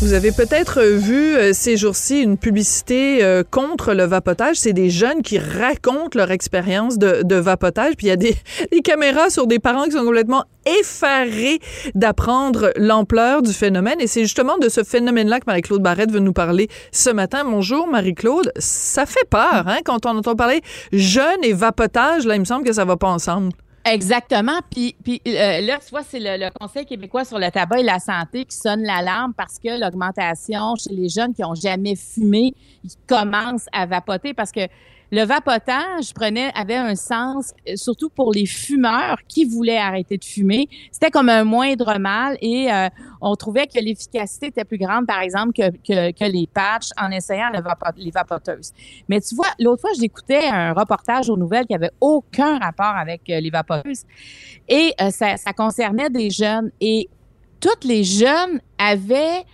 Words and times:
Vous 0.00 0.12
avez 0.12 0.30
peut-être 0.30 0.80
vu 0.80 1.34
euh, 1.34 1.52
ces 1.52 1.76
jours-ci 1.76 2.20
une 2.20 2.38
publicité 2.38 3.24
euh, 3.24 3.42
contre 3.42 3.94
le 3.94 4.04
vapotage. 4.04 4.54
C'est 4.54 4.72
des 4.72 4.90
jeunes 4.90 5.22
qui 5.22 5.40
racontent 5.40 6.16
leur 6.16 6.30
expérience 6.30 6.98
de, 6.98 7.22
de, 7.24 7.34
vapotage. 7.34 7.96
Puis 7.96 8.06
il 8.06 8.10
y 8.10 8.12
a 8.12 8.16
des, 8.16 8.36
des, 8.72 8.80
caméras 8.80 9.28
sur 9.28 9.48
des 9.48 9.58
parents 9.58 9.86
qui 9.86 9.90
sont 9.90 10.04
complètement 10.04 10.44
effarés 10.66 11.58
d'apprendre 11.96 12.72
l'ampleur 12.76 13.42
du 13.42 13.52
phénomène. 13.52 14.00
Et 14.00 14.06
c'est 14.06 14.22
justement 14.22 14.56
de 14.58 14.68
ce 14.68 14.84
phénomène-là 14.84 15.40
que 15.40 15.46
Marie-Claude 15.48 15.82
Barrette 15.82 16.12
veut 16.12 16.20
nous 16.20 16.32
parler 16.32 16.68
ce 16.92 17.10
matin. 17.10 17.42
Bonjour 17.44 17.88
Marie-Claude. 17.88 18.52
Ça 18.56 19.04
fait 19.04 19.28
peur 19.28 19.64
hein, 19.66 19.78
quand 19.84 20.06
on 20.06 20.16
entend 20.16 20.36
parler 20.36 20.60
jeunes 20.92 21.42
et 21.42 21.52
vapotage. 21.52 22.24
Là, 22.24 22.36
il 22.36 22.40
me 22.40 22.44
semble 22.44 22.64
que 22.64 22.72
ça 22.72 22.84
va 22.84 22.96
pas 22.96 23.08
ensemble. 23.08 23.50
Exactement. 23.92 24.58
Puis, 24.70 24.94
puis 25.02 25.20
euh, 25.26 25.60
là, 25.60 25.78
tu 25.78 25.90
vois, 25.90 26.02
c'est 26.02 26.20
le, 26.20 26.36
le, 26.36 26.50
Conseil 26.58 26.84
québécois 26.84 27.24
sur 27.24 27.38
le 27.38 27.50
tabac 27.50 27.80
et 27.80 27.82
la 27.82 27.98
santé 27.98 28.44
qui 28.44 28.56
sonne 28.56 28.82
l'alarme 28.82 29.32
parce 29.34 29.58
que 29.58 29.80
l'augmentation 29.80 30.74
chez 30.76 30.94
les 30.94 31.08
jeunes 31.08 31.34
qui 31.34 31.44
ont 31.44 31.54
jamais 31.54 31.96
fumé, 31.96 32.54
ils 32.84 32.90
commencent 33.06 33.66
à 33.72 33.86
vapoter 33.86 34.34
parce 34.34 34.52
que 34.52 34.60
le 35.10 35.24
vapotage 35.24 36.12
prenait 36.14 36.50
avait 36.54 36.76
un 36.76 36.94
sens 36.94 37.52
euh, 37.68 37.76
surtout 37.76 38.10
pour 38.10 38.32
les 38.32 38.46
fumeurs 38.46 39.18
qui 39.26 39.44
voulaient 39.44 39.78
arrêter 39.78 40.18
de 40.18 40.24
fumer. 40.24 40.68
C'était 40.92 41.10
comme 41.10 41.28
un 41.28 41.44
moindre 41.44 41.98
mal 41.98 42.36
et 42.40 42.70
euh, 42.72 42.88
on 43.20 43.34
trouvait 43.34 43.66
que 43.66 43.78
l'efficacité 43.78 44.48
était 44.48 44.64
plus 44.64 44.78
grande, 44.78 45.06
par 45.06 45.20
exemple, 45.20 45.52
que, 45.52 45.70
que, 45.70 46.12
que 46.12 46.30
les 46.30 46.46
patchs 46.46 46.90
en 47.00 47.10
essayant 47.10 47.50
les 47.96 48.10
vapoteuses. 48.10 48.72
Mais 49.08 49.20
tu 49.20 49.34
vois, 49.34 49.48
l'autre 49.58 49.82
fois, 49.82 49.90
j'écoutais 49.98 50.46
un 50.46 50.72
reportage 50.72 51.30
aux 51.30 51.36
nouvelles 51.36 51.66
qui 51.66 51.74
avait 51.74 51.92
aucun 52.00 52.58
rapport 52.58 52.96
avec 52.96 53.22
euh, 53.30 53.40
les 53.40 53.50
vapoteuses 53.50 54.04
et 54.68 54.92
euh, 55.00 55.10
ça, 55.10 55.36
ça 55.36 55.52
concernait 55.52 56.10
des 56.10 56.30
jeunes 56.30 56.70
et 56.80 57.08
toutes 57.60 57.84
les 57.84 58.04
jeunes 58.04 58.60
avaient 58.78 59.44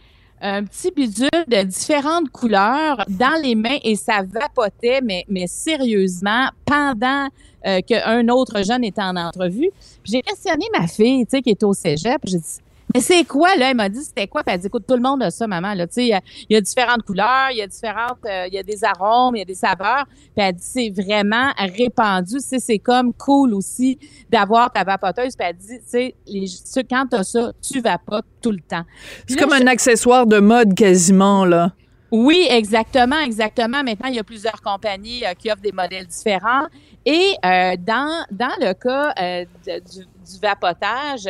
un 0.44 0.62
petit 0.64 0.90
bidule 0.90 1.28
de 1.48 1.62
différentes 1.62 2.28
couleurs 2.28 3.02
dans 3.08 3.40
les 3.42 3.54
mains 3.54 3.78
et 3.82 3.96
ça 3.96 4.22
vapotait, 4.22 5.00
mais, 5.02 5.24
mais 5.26 5.46
sérieusement, 5.46 6.48
pendant 6.66 7.28
euh, 7.66 7.80
qu'un 7.80 8.28
autre 8.28 8.62
jeune 8.62 8.84
était 8.84 9.00
en 9.02 9.16
entrevue. 9.16 9.70
J'ai 10.04 10.20
questionné 10.20 10.66
ma 10.78 10.86
fille, 10.86 11.24
tu 11.24 11.30
sais, 11.30 11.42
qui 11.42 11.48
est 11.48 11.62
au 11.62 11.72
cégep. 11.72 12.20
J'ai 12.24 12.36
dit, 12.36 12.58
mais 12.94 13.00
c'est 13.00 13.24
quoi, 13.24 13.56
là? 13.56 13.70
Elle 13.70 13.76
m'a 13.76 13.88
dit, 13.88 14.04
c'était 14.04 14.28
quoi? 14.28 14.44
Puis 14.44 14.54
elle 14.54 14.60
dit, 14.60 14.68
écoute, 14.68 14.84
tout 14.86 14.94
le 14.94 15.02
monde 15.02 15.22
a 15.22 15.30
ça, 15.30 15.46
maman, 15.46 15.74
là. 15.74 15.86
Tu 15.86 15.94
sais, 15.94 16.06
il 16.06 16.20
y, 16.48 16.54
y, 16.54 16.56
a 16.56 16.60
différentes 16.60 17.02
couleurs, 17.02 17.48
il 17.50 17.56
y 17.56 17.62
a 17.62 17.66
différentes, 17.66 18.18
euh, 18.24 18.46
il 18.46 18.54
y 18.54 18.58
a 18.58 18.62
des 18.62 18.84
arômes, 18.84 19.34
il 19.34 19.40
y 19.40 19.42
a 19.42 19.44
des 19.44 19.54
saveurs. 19.54 20.04
Puis 20.06 20.44
elle 20.44 20.54
dit, 20.54 20.62
c'est 20.62 20.90
vraiment 20.90 21.50
répandu. 21.58 22.36
Tu 22.36 22.60
c'est 22.60 22.78
comme 22.78 23.12
cool 23.12 23.52
aussi 23.54 23.98
d'avoir 24.30 24.72
ta 24.72 24.84
vapoteuse. 24.84 25.34
Puis 25.36 25.46
elle 25.48 25.56
dit, 25.56 25.80
tu 25.90 26.46
sais, 26.64 26.84
quand 26.84 27.06
t'as 27.10 27.24
ça, 27.24 27.52
tu 27.60 27.80
vapotes 27.80 28.26
tout 28.40 28.52
le 28.52 28.60
temps. 28.60 28.84
C'est 29.26 29.36
comme 29.36 29.54
je... 29.54 29.62
un 29.62 29.66
accessoire 29.66 30.26
de 30.26 30.38
mode 30.38 30.74
quasiment, 30.74 31.44
là. 31.44 31.72
Oui, 32.16 32.46
exactement, 32.48 33.18
exactement. 33.18 33.82
Maintenant, 33.82 34.08
il 34.08 34.14
y 34.14 34.20
a 34.20 34.24
plusieurs 34.24 34.62
compagnies 34.62 35.24
euh, 35.24 35.34
qui 35.34 35.50
offrent 35.50 35.62
des 35.62 35.72
modèles 35.72 36.06
différents. 36.06 36.66
Et 37.04 37.34
euh, 37.44 37.74
dans, 37.76 38.24
dans 38.30 38.54
le 38.60 38.72
cas 38.72 39.12
euh, 39.20 39.44
de, 39.66 39.80
du, 39.80 40.04
du 40.04 40.40
vapotage, 40.40 41.28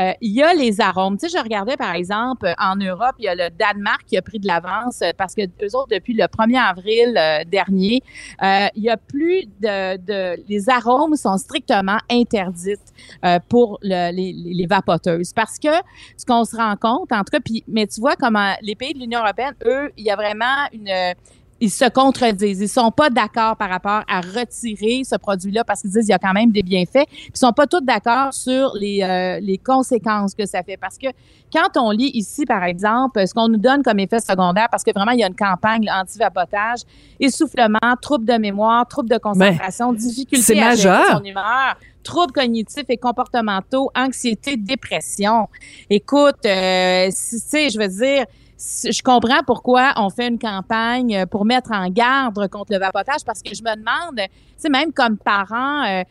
euh, 0.00 0.12
il 0.20 0.32
y 0.32 0.42
a 0.42 0.54
les 0.54 0.80
arômes. 0.80 1.18
Tu 1.18 1.28
sais, 1.28 1.38
je 1.38 1.42
regardais, 1.42 1.76
par 1.76 1.94
exemple, 1.94 2.52
en 2.58 2.76
Europe, 2.76 3.14
il 3.18 3.24
y 3.24 3.28
a 3.28 3.34
le 3.34 3.50
Danemark 3.50 4.04
qui 4.06 4.16
a 4.16 4.22
pris 4.22 4.38
de 4.38 4.46
l'avance 4.46 5.02
parce 5.18 5.34
que 5.34 5.42
eux 5.42 5.76
autres, 5.76 5.88
depuis 5.90 6.14
le 6.14 6.24
1er 6.24 6.58
avril 6.58 7.14
euh, 7.16 7.44
dernier, 7.44 8.02
euh, 8.42 8.66
il 8.74 8.84
y 8.84 8.88
a 8.90 8.96
plus 8.96 9.44
de, 9.60 9.96
de... 9.98 10.42
Les 10.48 10.68
arômes 10.70 11.16
sont 11.16 11.36
strictement 11.36 11.98
interdites 12.10 12.80
euh, 13.24 13.38
pour 13.48 13.78
le, 13.82 14.12
les, 14.12 14.32
les, 14.32 14.66
vapoteuses 14.66 15.32
parce 15.32 15.58
que 15.58 15.68
ce 16.16 16.24
qu'on 16.24 16.44
se 16.44 16.56
rend 16.56 16.76
compte, 16.76 17.12
en 17.12 17.18
tout 17.18 17.32
cas, 17.32 17.40
puis, 17.40 17.64
mais 17.68 17.86
tu 17.86 18.00
vois 18.00 18.16
comment 18.16 18.54
les 18.62 18.74
pays 18.74 18.94
de 18.94 18.98
l'Union 18.98 19.20
européenne, 19.20 19.54
eux, 19.66 19.90
il 19.96 20.04
y 20.04 20.10
a 20.10 20.16
vraiment 20.16 20.68
une 20.72 21.14
ils 21.60 21.70
se 21.70 21.88
contredisent. 21.88 22.60
Ils 22.60 22.68
sont 22.68 22.90
pas 22.90 23.10
d'accord 23.10 23.56
par 23.56 23.68
rapport 23.68 24.02
à 24.08 24.20
retirer 24.20 25.02
ce 25.04 25.16
produit-là 25.16 25.62
parce 25.64 25.82
qu'ils 25.82 25.90
disent 25.90 26.02
qu'il 26.02 26.10
y 26.10 26.14
a 26.14 26.18
quand 26.18 26.32
même 26.32 26.50
des 26.50 26.62
bienfaits. 26.62 27.06
Ils 27.28 27.36
sont 27.36 27.52
pas 27.52 27.66
tous 27.66 27.82
d'accord 27.82 28.32
sur 28.32 28.72
les, 28.74 29.02
euh, 29.02 29.40
les 29.40 29.58
conséquences 29.58 30.34
que 30.34 30.46
ça 30.46 30.62
fait. 30.62 30.78
Parce 30.78 30.96
que 30.96 31.08
quand 31.52 31.76
on 31.76 31.90
lit 31.90 32.10
ici, 32.14 32.46
par 32.46 32.64
exemple, 32.64 33.26
ce 33.26 33.34
qu'on 33.34 33.48
nous 33.48 33.58
donne 33.58 33.82
comme 33.82 33.98
effet 33.98 34.20
secondaire, 34.20 34.68
parce 34.70 34.82
que 34.82 34.92
vraiment, 34.92 35.12
il 35.12 35.20
y 35.20 35.24
a 35.24 35.26
une 35.26 35.36
campagne 35.36 35.90
anti-vapotage, 35.90 36.80
essoufflement, 37.18 37.78
troubles 38.00 38.24
de 38.24 38.38
mémoire, 38.38 38.86
troubles 38.88 39.10
de 39.10 39.18
concentration, 39.18 39.92
Mais 39.92 39.98
difficultés 39.98 40.62
à 40.62 40.74
gérer 40.74 41.02
son 41.10 41.24
humeur, 41.24 41.76
troubles 42.02 42.32
cognitifs 42.32 42.88
et 42.88 42.96
comportementaux, 42.96 43.90
anxiété, 43.94 44.56
dépression. 44.56 45.48
Écoute, 45.90 46.46
euh, 46.46 47.08
tu 47.08 47.38
sais, 47.38 47.68
je 47.68 47.78
veux 47.78 47.88
dire, 47.88 48.24
je 48.60 49.02
comprends 49.02 49.42
pourquoi 49.46 49.94
on 49.96 50.10
fait 50.10 50.28
une 50.28 50.38
campagne 50.38 51.24
pour 51.26 51.44
mettre 51.44 51.72
en 51.72 51.88
garde 51.88 52.48
contre 52.48 52.72
le 52.72 52.78
vapotage 52.78 53.24
parce 53.24 53.42
que 53.42 53.54
je 53.54 53.62
me 53.62 53.74
demande, 53.74 54.20
même 54.68 54.92
comme 54.92 55.16
parent, 55.16 55.84
euh, 55.84 56.02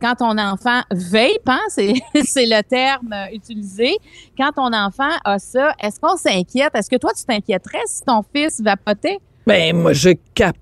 quand 0.00 0.14
ton 0.16 0.38
enfant 0.38 0.80
vape, 0.90 1.46
hein, 1.46 1.60
c'est, 1.68 1.92
le 2.14 2.62
terme 2.62 3.14
utilisé, 3.32 3.96
quand 4.36 4.52
ton 4.52 4.72
enfant 4.72 5.10
a 5.24 5.38
ça, 5.38 5.74
est-ce 5.82 6.00
qu'on 6.00 6.16
s'inquiète? 6.16 6.74
Est-ce 6.74 6.88
que 6.88 6.96
toi, 6.96 7.12
tu 7.16 7.24
t'inquiéterais 7.24 7.82
si 7.86 8.02
ton 8.02 8.22
fils 8.22 8.60
vapotait? 8.60 9.18
Ben, 9.46 9.76
moi, 9.76 9.92
je 9.92 10.10
capte 10.34 10.60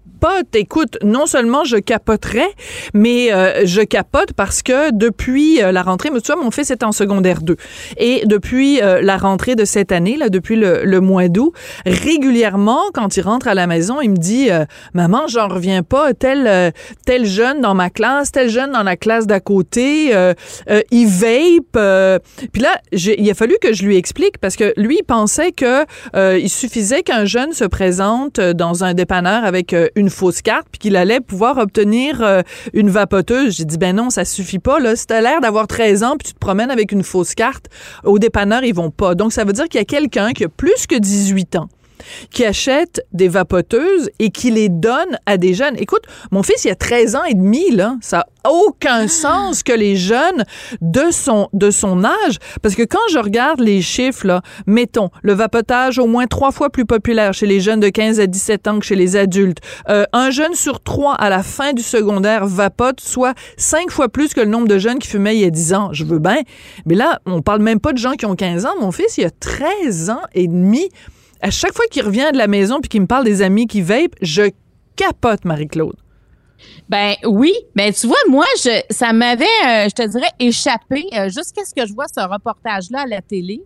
Écoute, 0.55 0.99
non 1.05 1.27
seulement 1.27 1.63
je 1.63 1.77
capoterais, 1.77 2.51
mais 2.93 3.33
euh, 3.33 3.65
je 3.65 3.81
capote 3.81 4.33
parce 4.33 4.63
que 4.63 4.93
depuis 4.93 5.63
euh, 5.63 5.71
la 5.71 5.83
rentrée, 5.83 6.11
tu 6.11 6.33
vois, 6.33 6.43
mon 6.43 6.51
fils 6.51 6.71
est 6.71 6.83
en 6.83 6.91
secondaire 6.91 7.43
2. 7.43 7.57
Et 7.97 8.23
depuis 8.27 8.83
euh, 8.83 9.01
la 9.01 9.17
rentrée 9.17 9.55
de 9.55 9.65
cette 9.65 9.93
année, 9.93 10.17
là, 10.17 10.31
depuis 10.31 10.57
le, 10.57 10.85
le 10.85 11.01
mois 11.01 11.29
d'août, 11.29 11.53
régulièrement, 11.87 12.81
quand 12.93 13.17
il 13.17 13.21
rentre 13.21 13.47
à 13.47 13.55
la 13.55 13.69
maison, 13.69 14.01
il 14.01 14.11
me 14.11 14.17
dit 14.17 14.49
Maman, 14.95 15.29
j'en 15.29 15.47
reviens 15.47 15.83
pas, 15.83 16.13
tel, 16.13 16.73
tel 17.07 17.25
jeune 17.25 17.61
dans 17.61 17.75
ma 17.75 17.91
classe, 17.91 18.33
tel 18.33 18.49
jeune 18.49 18.73
dans 18.73 18.83
la 18.83 18.97
classe 18.97 19.27
d'à 19.27 19.41
côté, 19.41 20.13
il 20.91 21.07
vape. 21.07 22.23
Puis 22.53 22.63
là, 22.63 22.81
il 22.93 23.31
a 23.31 23.35
fallu 23.35 23.57
que 23.61 23.73
je 23.73 23.85
lui 23.85 23.97
explique 23.97 24.39
parce 24.39 24.57
que 24.57 24.73
lui, 24.77 24.99
il 25.01 25.05
pensait 25.05 25.53
que 25.53 25.85
il 26.39 26.49
suffisait 26.49 27.03
qu'un 27.03 27.25
jeune 27.25 27.53
se 27.53 27.65
présente 27.65 28.41
dans 28.41 28.85
un 28.85 28.95
dépanneur 28.95 29.45
avec 29.45 29.75
une 29.95 30.08
fausse 30.11 30.43
carte 30.43 30.67
puis 30.71 30.79
qu'il 30.79 30.97
allait 30.97 31.21
pouvoir 31.21 31.59
obtenir 31.59 32.23
euh, 32.23 32.43
une 32.73 32.91
vapoteuse. 32.91 33.57
J'ai 33.57 33.65
dit 33.65 33.79
ben 33.79 33.97
non, 33.97 34.11
ça 34.11 34.25
suffit 34.25 34.59
pas 34.59 34.79
là. 34.79 34.97
Si 34.97 35.07
t'as 35.07 35.21
l'air 35.21 35.41
d'avoir 35.41 35.67
13 35.67 36.03
ans 36.03 36.17
puis 36.19 36.29
tu 36.29 36.35
te 36.35 36.39
promènes 36.39 36.71
avec 36.71 36.93
une 36.93 37.03
fausse 37.03 37.35
carte, 37.35 37.67
au 38.05 38.19
dépanneur 38.19 38.65
ils 38.65 38.75
vont 38.75 38.91
pas. 38.91 39.15
Donc 39.15 39.33
ça 39.33 39.45
veut 39.45 39.53
dire 39.53 39.69
qu'il 39.69 39.81
y 39.81 39.83
a 39.83 39.85
quelqu'un 39.85 40.33
qui 40.33 40.45
a 40.45 40.49
plus 40.49 40.87
que 40.87 40.97
18 40.97 41.57
ans 41.57 41.69
qui 42.31 42.45
achète 42.45 43.05
des 43.13 43.29
vapoteuses 43.29 44.11
et 44.19 44.31
qui 44.31 44.51
les 44.51 44.69
donne 44.69 45.19
à 45.27 45.37
des 45.37 45.55
jeunes. 45.55 45.77
Écoute, 45.79 46.05
mon 46.31 46.43
fils, 46.43 46.65
il 46.65 46.71
a 46.71 46.75
13 46.75 47.17
ans 47.17 47.25
et 47.25 47.35
demi, 47.35 47.71
là. 47.71 47.97
Ça 48.01 48.19
n'a 48.19 48.51
aucun 48.51 49.09
sens 49.09 49.63
que 49.63 49.73
les 49.73 49.97
jeunes 49.97 50.45
de 50.81 51.11
son, 51.11 51.49
de 51.53 51.71
son 51.71 52.05
âge. 52.05 52.39
Parce 52.63 52.75
que 52.75 52.83
quand 52.83 52.99
je 53.11 53.19
regarde 53.19 53.61
les 53.61 53.83
chiffres, 53.83 54.27
là, 54.27 54.43
mettons, 54.67 55.11
le 55.23 55.33
vapotage 55.35 55.99
au 55.99 56.07
moins 56.07 56.27
trois 56.27 56.51
fois 56.51 56.71
plus 56.71 56.85
populaire 56.85 57.35
chez 57.35 57.47
les 57.47 57.61
jeunes 57.61 57.81
de 57.81 57.89
15 57.89 58.21
à 58.21 58.27
17 58.27 58.69
ans 58.69 58.79
que 58.79 58.87
chez 58.87 58.97
les 58.97 59.17
adultes. 59.17 59.59
Euh, 59.89 60.05
un 60.13 60.31
jeune 60.31 60.55
sur 60.55 60.81
trois 60.81 61.15
à 61.15 61.29
la 61.29 61.43
fin 61.43 61.73
du 61.73 61.83
secondaire 61.83 62.47
vapote, 62.47 63.01
soit 63.01 63.35
cinq 63.57 63.91
fois 63.91 64.09
plus 64.09 64.35
que 64.35 64.41
le 64.41 64.47
nombre 64.47 64.69
de 64.69 64.79
jeunes 64.79 64.99
qui 64.99 65.09
fumaient 65.09 65.37
il 65.37 65.41
y 65.41 65.45
a 65.45 65.51
10 65.51 65.75
ans. 65.75 65.89
Je 65.93 66.05
veux 66.05 66.19
bien. 66.19 66.39
Mais 66.87 66.95
là, 66.95 67.21
on 67.27 67.43
parle 67.43 67.63
même 67.63 67.81
pas 67.81 67.93
de 67.93 67.99
gens 67.99 68.13
qui 68.13 68.27
ont 68.27 68.37
15 68.37 68.67
ans. 68.67 68.75
Mon 68.81 68.93
fils, 68.93 69.19
il 69.19 69.25
a 69.25 69.31
13 69.31 70.11
ans 70.11 70.23
et 70.35 70.47
demi 70.47 70.89
à 71.41 71.51
chaque 71.51 71.75
fois 71.75 71.87
qu'il 71.91 72.05
revient 72.05 72.31
de 72.33 72.39
la 72.39 72.47
maison 72.47 72.81
puis 72.81 72.89
qu'il 72.89 73.01
me 73.01 73.07
parle 73.07 73.25
des 73.25 73.43
amis 73.43 73.67
qui 73.67 73.83
vape, 73.83 74.15
je 74.21 74.51
capote, 74.97 75.45
Marie-Claude. 75.45 75.97
Ben 76.89 77.15
oui, 77.25 77.53
mais 77.75 77.93
tu 77.93 78.07
vois, 78.07 78.17
moi, 78.29 78.47
je, 78.57 78.81
ça 78.91 79.13
m'avait, 79.13 79.45
euh, 79.45 79.89
je 79.89 79.95
te 79.95 80.07
dirais, 80.09 80.31
échappé 80.39 81.07
euh, 81.13 81.29
jusqu'à 81.29 81.65
ce 81.65 81.75
que 81.75 81.87
je 81.87 81.93
vois 81.93 82.07
ce 82.09 82.21
reportage-là 82.21 83.03
à 83.03 83.07
la 83.07 83.21
télé. 83.21 83.63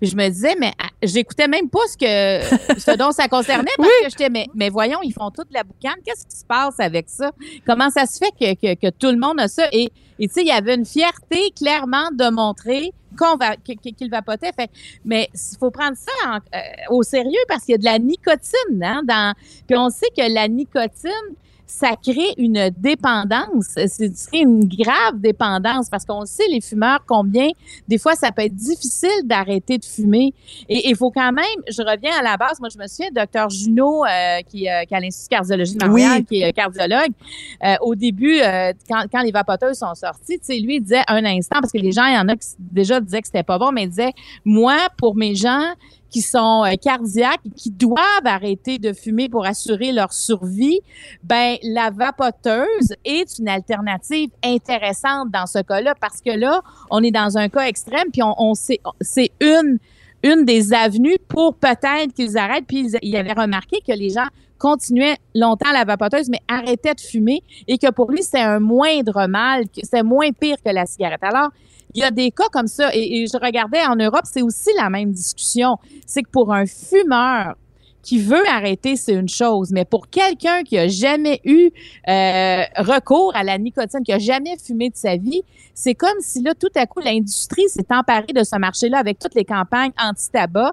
Puis 0.00 0.10
je 0.10 0.16
me 0.16 0.28
disais, 0.28 0.54
mais 0.58 0.72
j'écoutais 1.02 1.48
même 1.48 1.68
pas 1.68 1.86
ce 1.88 1.96
que 1.96 2.78
ce 2.78 2.96
dont 2.96 3.12
ça 3.12 3.28
concernait 3.28 3.70
parce 3.76 3.88
oui. 3.88 4.04
que 4.04 4.10
j'étais, 4.10 4.30
mais, 4.30 4.46
mais 4.54 4.68
voyons, 4.68 4.98
ils 5.02 5.12
font 5.12 5.30
toute 5.30 5.52
la 5.52 5.64
boucane. 5.64 5.96
Qu'est-ce 6.04 6.26
qui 6.26 6.36
se 6.36 6.44
passe 6.44 6.78
avec 6.78 7.08
ça? 7.08 7.32
Comment 7.66 7.90
ça 7.90 8.06
se 8.06 8.18
fait 8.18 8.32
que, 8.32 8.74
que, 8.74 8.80
que 8.80 8.90
tout 8.90 9.10
le 9.10 9.18
monde 9.18 9.40
a 9.40 9.48
ça? 9.48 9.66
Et 9.72 9.90
et 10.18 10.26
tu 10.28 10.34
sais, 10.34 10.40
il 10.42 10.48
y 10.48 10.52
avait 10.52 10.74
une 10.74 10.84
fierté 10.84 11.52
clairement 11.56 12.10
de 12.12 12.30
montrer 12.30 12.92
qu'on 13.18 13.36
va 13.36 13.56
qu'il 13.56 14.10
vapotait. 14.10 14.52
Fait, 14.52 14.70
mais 15.04 15.28
il 15.32 15.58
faut 15.58 15.70
prendre 15.70 15.96
ça 15.96 16.12
en, 16.28 16.36
euh, 16.36 16.60
au 16.90 17.02
sérieux 17.02 17.40
parce 17.48 17.64
qu'il 17.64 17.72
y 17.72 17.74
a 17.74 17.78
de 17.78 17.84
la 17.84 17.98
nicotine 17.98 18.82
hein, 18.82 19.02
dans. 19.04 19.34
Puis 19.66 19.76
on 19.76 19.90
sait 19.90 20.08
que 20.16 20.32
la 20.32 20.48
nicotine 20.48 21.10
ça 21.68 21.90
crée 22.02 22.34
une 22.38 22.70
dépendance. 22.76 23.76
C'est 23.76 24.10
une 24.32 24.66
grave 24.66 25.20
dépendance 25.20 25.88
parce 25.90 26.04
qu'on 26.04 26.24
sait, 26.24 26.48
les 26.50 26.60
fumeurs, 26.60 27.04
combien 27.06 27.48
des 27.86 27.98
fois 27.98 28.14
ça 28.14 28.32
peut 28.32 28.42
être 28.42 28.54
difficile 28.54 29.10
d'arrêter 29.24 29.76
de 29.78 29.84
fumer. 29.84 30.32
Et 30.68 30.88
il 30.88 30.96
faut 30.96 31.10
quand 31.10 31.30
même, 31.30 31.44
je 31.68 31.82
reviens 31.82 32.18
à 32.18 32.22
la 32.22 32.36
base, 32.36 32.58
moi 32.58 32.70
je 32.72 32.78
me 32.78 32.86
souviens, 32.86 33.10
docteur 33.14 33.50
Junot, 33.50 34.04
euh, 34.04 34.40
qui, 34.48 34.68
euh, 34.68 34.84
qui 34.84 34.94
à 34.94 35.00
l'Institut 35.00 35.28
de 35.28 35.36
cardiologie 35.36 35.74
de 35.74 35.86
Montréal, 35.86 36.24
qui 36.24 36.42
est 36.42 36.52
cardiologue, 36.54 37.12
euh, 37.62 37.74
au 37.82 37.94
début, 37.94 38.40
euh, 38.40 38.72
quand, 38.88 39.04
quand 39.12 39.22
les 39.22 39.30
vapoteuses 39.30 39.78
sont 39.78 39.94
sorties, 39.94 40.38
tu 40.38 40.44
sais, 40.44 40.58
lui, 40.58 40.76
il 40.76 40.80
disait 40.80 41.02
un 41.06 41.24
instant, 41.24 41.58
parce 41.60 41.72
que 41.72 41.78
les 41.78 41.92
gens, 41.92 42.06
il 42.06 42.14
y 42.14 42.18
en 42.18 42.28
a 42.28 42.36
qui 42.36 42.48
déjà 42.58 42.98
disaient 43.00 43.20
que 43.20 43.26
c'était 43.26 43.42
pas 43.42 43.58
bon, 43.58 43.72
mais 43.72 43.82
il 43.82 43.90
disait, 43.90 44.12
moi, 44.44 44.76
pour 44.96 45.16
mes 45.16 45.34
gens 45.34 45.74
qui 46.10 46.22
sont 46.22 46.64
euh, 46.64 46.74
cardiaques 46.80 47.40
qui 47.56 47.70
doivent 47.70 47.98
arrêter 48.24 48.78
de 48.78 48.92
fumer 48.92 49.28
pour 49.28 49.46
assurer 49.46 49.92
leur 49.92 50.12
survie, 50.12 50.80
ben 51.22 51.56
la 51.62 51.90
vapoteuse 51.90 52.94
est 53.04 53.38
une 53.38 53.48
alternative 53.48 54.30
intéressante 54.44 55.30
dans 55.30 55.46
ce 55.46 55.60
cas-là 55.60 55.94
parce 56.00 56.20
que 56.20 56.30
là, 56.30 56.62
on 56.90 57.02
est 57.02 57.10
dans 57.10 57.36
un 57.38 57.48
cas 57.48 57.66
extrême 57.66 58.10
puis 58.12 58.22
on, 58.22 58.54
c'est 58.54 59.30
une 59.40 59.78
une 60.22 60.44
des 60.44 60.72
avenues 60.72 61.18
pour 61.28 61.54
peut-être 61.54 62.12
qu'ils 62.14 62.36
arrêtent. 62.38 62.66
Puis 62.66 62.90
il 63.02 63.16
avait 63.16 63.32
remarqué 63.32 63.78
que 63.86 63.92
les 63.92 64.10
gens 64.10 64.26
continuaient 64.58 65.16
longtemps 65.34 65.70
la 65.72 65.84
vapoteuse, 65.84 66.28
mais 66.28 66.40
arrêtaient 66.48 66.94
de 66.94 67.00
fumer 67.00 67.42
et 67.68 67.78
que 67.78 67.90
pour 67.90 68.10
lui, 68.10 68.22
c'est 68.22 68.40
un 68.40 68.58
moindre 68.58 69.26
mal, 69.26 69.64
c'est 69.82 70.02
moins 70.02 70.32
pire 70.32 70.56
que 70.64 70.70
la 70.70 70.86
cigarette. 70.86 71.22
Alors, 71.22 71.50
il 71.94 72.00
y 72.00 72.04
a 72.04 72.10
des 72.10 72.30
cas 72.30 72.48
comme 72.52 72.66
ça. 72.66 72.94
Et, 72.94 73.22
et 73.22 73.26
je 73.26 73.38
regardais 73.38 73.84
en 73.86 73.96
Europe, 73.96 74.24
c'est 74.24 74.42
aussi 74.42 74.70
la 74.76 74.90
même 74.90 75.12
discussion. 75.12 75.76
C'est 76.06 76.22
que 76.22 76.30
pour 76.30 76.52
un 76.52 76.66
fumeur, 76.66 77.54
qui 78.08 78.18
veut 78.18 78.48
arrêter, 78.48 78.96
c'est 78.96 79.12
une 79.12 79.28
chose, 79.28 79.70
mais 79.70 79.84
pour 79.84 80.08
quelqu'un 80.08 80.62
qui 80.62 80.78
a 80.78 80.88
jamais 80.88 81.42
eu 81.44 81.68
euh, 82.08 82.62
recours 82.78 83.36
à 83.36 83.44
la 83.44 83.58
nicotine, 83.58 84.00
qui 84.02 84.14
a 84.14 84.18
jamais 84.18 84.56
fumé 84.56 84.88
de 84.88 84.96
sa 84.96 85.16
vie, 85.16 85.42
c'est 85.74 85.94
comme 85.94 86.18
si 86.20 86.42
là, 86.42 86.54
tout 86.58 86.72
à 86.74 86.86
coup, 86.86 87.00
l'industrie 87.00 87.68
s'est 87.68 87.86
emparée 87.90 88.32
de 88.34 88.42
ce 88.42 88.56
marché-là 88.56 88.98
avec 88.98 89.18
toutes 89.18 89.34
les 89.34 89.44
campagnes 89.44 89.92
anti-tabac. 90.02 90.72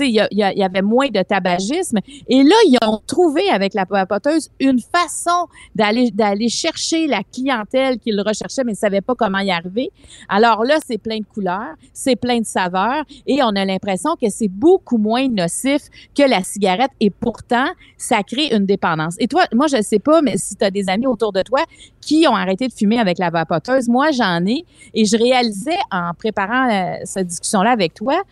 Il 0.00 0.06
y, 0.06 0.20
y, 0.32 0.58
y, 0.58 0.62
avait 0.62 0.82
moins 0.82 1.08
de 1.08 1.22
tabagisme. 1.22 2.00
Et 2.28 2.42
là, 2.42 2.56
ils 2.66 2.76
ont 2.84 3.00
trouvé 3.06 3.48
avec 3.48 3.72
la 3.72 3.86
papoteuse 3.86 4.50
une 4.60 4.80
façon 4.80 5.46
d'aller 5.74 6.10
d'aller 6.10 6.48
chercher 6.48 7.06
la 7.06 7.22
clientèle 7.22 7.98
qu'ils 7.98 8.20
recherchaient, 8.20 8.64
mais 8.64 8.72
ne 8.72 8.76
savaient 8.76 9.00
pas 9.00 9.14
comment 9.14 9.38
y 9.38 9.50
arriver. 9.50 9.90
Alors 10.28 10.64
là, 10.64 10.78
c'est 10.84 10.98
plein 10.98 11.18
de 11.18 11.24
couleurs, 11.24 11.74
c'est 11.94 12.16
plein 12.16 12.40
de 12.40 12.46
saveurs, 12.46 13.04
et 13.26 13.42
on 13.42 13.56
a 13.56 13.64
l'impression 13.64 14.16
que 14.20 14.28
c'est 14.28 14.48
beaucoup 14.48 14.98
moins 14.98 15.28
nocif 15.28 15.82
que 16.14 16.28
la 16.28 16.42
cigarette 16.56 16.90
et 17.00 17.10
pourtant, 17.10 17.66
ça 17.96 18.22
crée 18.22 18.54
une 18.54 18.66
dépendance. 18.66 19.14
Et 19.18 19.28
toi, 19.28 19.44
moi, 19.54 19.66
je 19.66 19.80
sais 19.82 19.98
pas, 19.98 20.22
mais 20.22 20.36
si 20.36 20.56
tu 20.56 20.64
as 20.64 20.70
des 20.70 20.88
amis 20.88 21.06
autour 21.06 21.32
de 21.32 21.42
toi 21.42 21.60
qui 22.00 22.26
ont 22.28 22.34
arrêté 22.34 22.68
de 22.68 22.72
fumer 22.72 22.98
avec 22.98 23.18
la 23.18 23.30
vapoteuse, 23.30 23.88
moi, 23.88 24.10
j'en 24.10 24.44
ai 24.46 24.64
et 24.94 25.04
je 25.04 25.16
réalisais 25.16 25.78
en 25.90 26.12
préparant 26.16 26.68
euh, 26.70 26.96
cette 27.04 27.28
discussion-là 27.28 27.70
avec 27.70 27.94
toi 27.94 28.22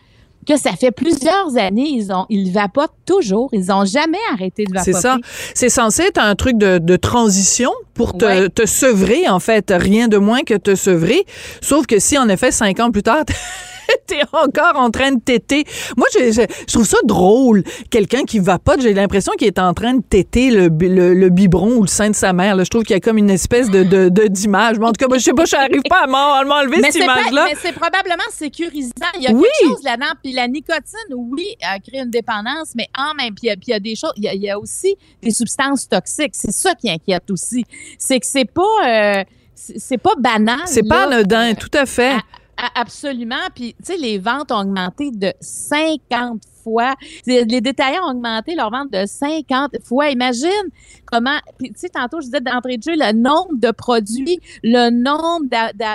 que 0.47 0.57
ça 0.57 0.73
fait 0.73 0.91
plusieurs 0.91 1.57
années, 1.57 1.89
ils 1.89 2.13
ont, 2.13 2.25
ils 2.29 2.51
vapotent 2.51 2.93
toujours. 3.05 3.49
Ils 3.51 3.71
ont 3.71 3.83
jamais 3.83 4.19
arrêté 4.31 4.65
de 4.65 4.73
vapoter. 4.73 4.93
C'est 4.93 5.01
ça. 5.01 5.17
C'est 5.53 5.69
censé 5.69 6.03
être 6.03 6.19
un 6.19 6.35
truc 6.35 6.57
de, 6.57 6.77
de 6.77 6.95
transition 6.95 7.71
pour 7.93 8.15
te, 8.15 8.25
ouais. 8.25 8.49
te 8.49 8.65
sevrer, 8.65 9.27
en 9.27 9.39
fait. 9.39 9.73
Rien 9.75 10.07
de 10.07 10.17
moins 10.17 10.43
que 10.43 10.53
te 10.53 10.75
sevrer. 10.75 11.25
Sauf 11.61 11.87
que 11.87 11.99
si, 11.99 12.17
en 12.17 12.29
effet, 12.29 12.51
cinq 12.51 12.79
ans 12.79 12.91
plus 12.91 13.03
tard, 13.03 13.25
t'es 14.07 14.21
encore 14.31 14.75
en 14.75 14.89
train 14.91 15.11
de 15.11 15.19
téter. 15.19 15.65
Moi, 15.97 16.07
je, 16.13 16.31
je, 16.31 16.41
je 16.67 16.73
trouve 16.73 16.85
ça 16.85 16.97
drôle. 17.03 17.63
Quelqu'un 17.89 18.23
qui 18.23 18.39
vapote, 18.39 18.81
j'ai 18.81 18.93
l'impression 18.93 19.33
qu'il 19.37 19.47
est 19.47 19.59
en 19.59 19.73
train 19.73 19.95
de 19.95 20.01
téter 20.01 20.51
le, 20.51 20.67
le, 20.67 21.13
le, 21.13 21.29
biberon 21.29 21.77
ou 21.77 21.81
le 21.81 21.87
sein 21.87 22.09
de 22.09 22.15
sa 22.15 22.33
mère. 22.33 22.55
Là. 22.55 22.63
Je 22.63 22.69
trouve 22.69 22.83
qu'il 22.83 22.95
y 22.95 22.97
a 22.97 22.99
comme 22.99 23.17
une 23.17 23.29
espèce 23.29 23.69
de, 23.69 23.83
de, 23.83 24.09
de 24.09 24.27
d'image. 24.27 24.79
Mais 24.79 24.85
en 24.85 24.91
tout 24.91 24.99
cas, 24.99 25.07
moi, 25.07 25.17
je 25.17 25.23
sais 25.23 25.33
pas, 25.33 25.45
je 25.45 25.55
n'arrive 25.55 25.81
pas 25.89 26.03
à 26.03 26.07
m'enlever 26.07 26.81
cette 26.83 26.95
image-là. 26.95 27.45
Mais 27.49 27.57
c'est 27.61 27.73
probablement 27.73 28.23
sécurisant. 28.31 28.91
Il 29.17 29.23
y 29.23 29.27
a 29.27 29.31
oui. 29.31 29.45
quelque 29.59 29.71
chose 29.71 29.83
là-dedans. 29.83 30.13
Puis 30.23 30.33
la 30.33 30.47
nicotine, 30.47 31.13
oui, 31.15 31.47
elle 31.59 31.81
crée 31.81 32.01
une 32.01 32.11
dépendance, 32.11 32.73
mais 32.75 32.87
en 32.97 33.13
même 33.15 33.35
puis 33.35 33.47
il 33.47 33.69
y, 33.69 33.73
a 33.73 33.79
des 33.79 33.95
choses, 33.95 34.13
il 34.17 34.23
y 34.23 34.27
a, 34.27 34.33
il 34.33 34.41
y 34.41 34.49
a 34.49 34.57
aussi 34.57 34.95
des 35.21 35.31
substances 35.31 35.87
toxiques. 35.87 36.33
C'est 36.33 36.51
ça 36.51 36.73
qui 36.75 36.89
inquiète 36.89 37.29
aussi. 37.29 37.65
C'est 37.97 38.19
que 38.19 38.25
c'est 38.25 38.45
pas, 38.45 38.61
euh, 38.87 39.23
c'est 39.53 39.97
pas 39.97 40.13
banal. 40.17 40.61
C'est 40.65 40.87
pas 40.87 41.03
anodin, 41.03 41.53
tout 41.53 41.71
à 41.73 41.85
fait. 41.85 42.13
À, 42.13 42.21
Absolument. 42.73 43.35
Puis, 43.53 43.75
tu 43.79 43.93
sais, 43.93 43.97
les 43.97 44.17
ventes 44.17 44.51
ont 44.51 44.61
augmenté 44.61 45.11
de 45.11 45.33
50 45.41 46.41
fois. 46.63 46.95
Les 47.27 47.61
détaillants 47.61 48.07
ont 48.07 48.11
augmenté 48.11 48.55
leur 48.55 48.71
vente 48.71 48.91
de 48.91 49.05
50 49.05 49.75
fois. 49.83 50.09
Imagine 50.09 50.49
comment, 51.05 51.37
puis 51.57 51.69
tu 51.69 51.79
sais, 51.79 51.89
tantôt, 51.89 52.19
je 52.21 52.25
disais 52.25 52.41
d'entrée 52.41 52.77
de 52.77 52.83
jeu, 52.83 52.93
le 52.95 53.13
nombre 53.13 53.55
de 53.57 53.71
produits, 53.71 54.39
le 54.63 54.89
nombre 54.89 55.45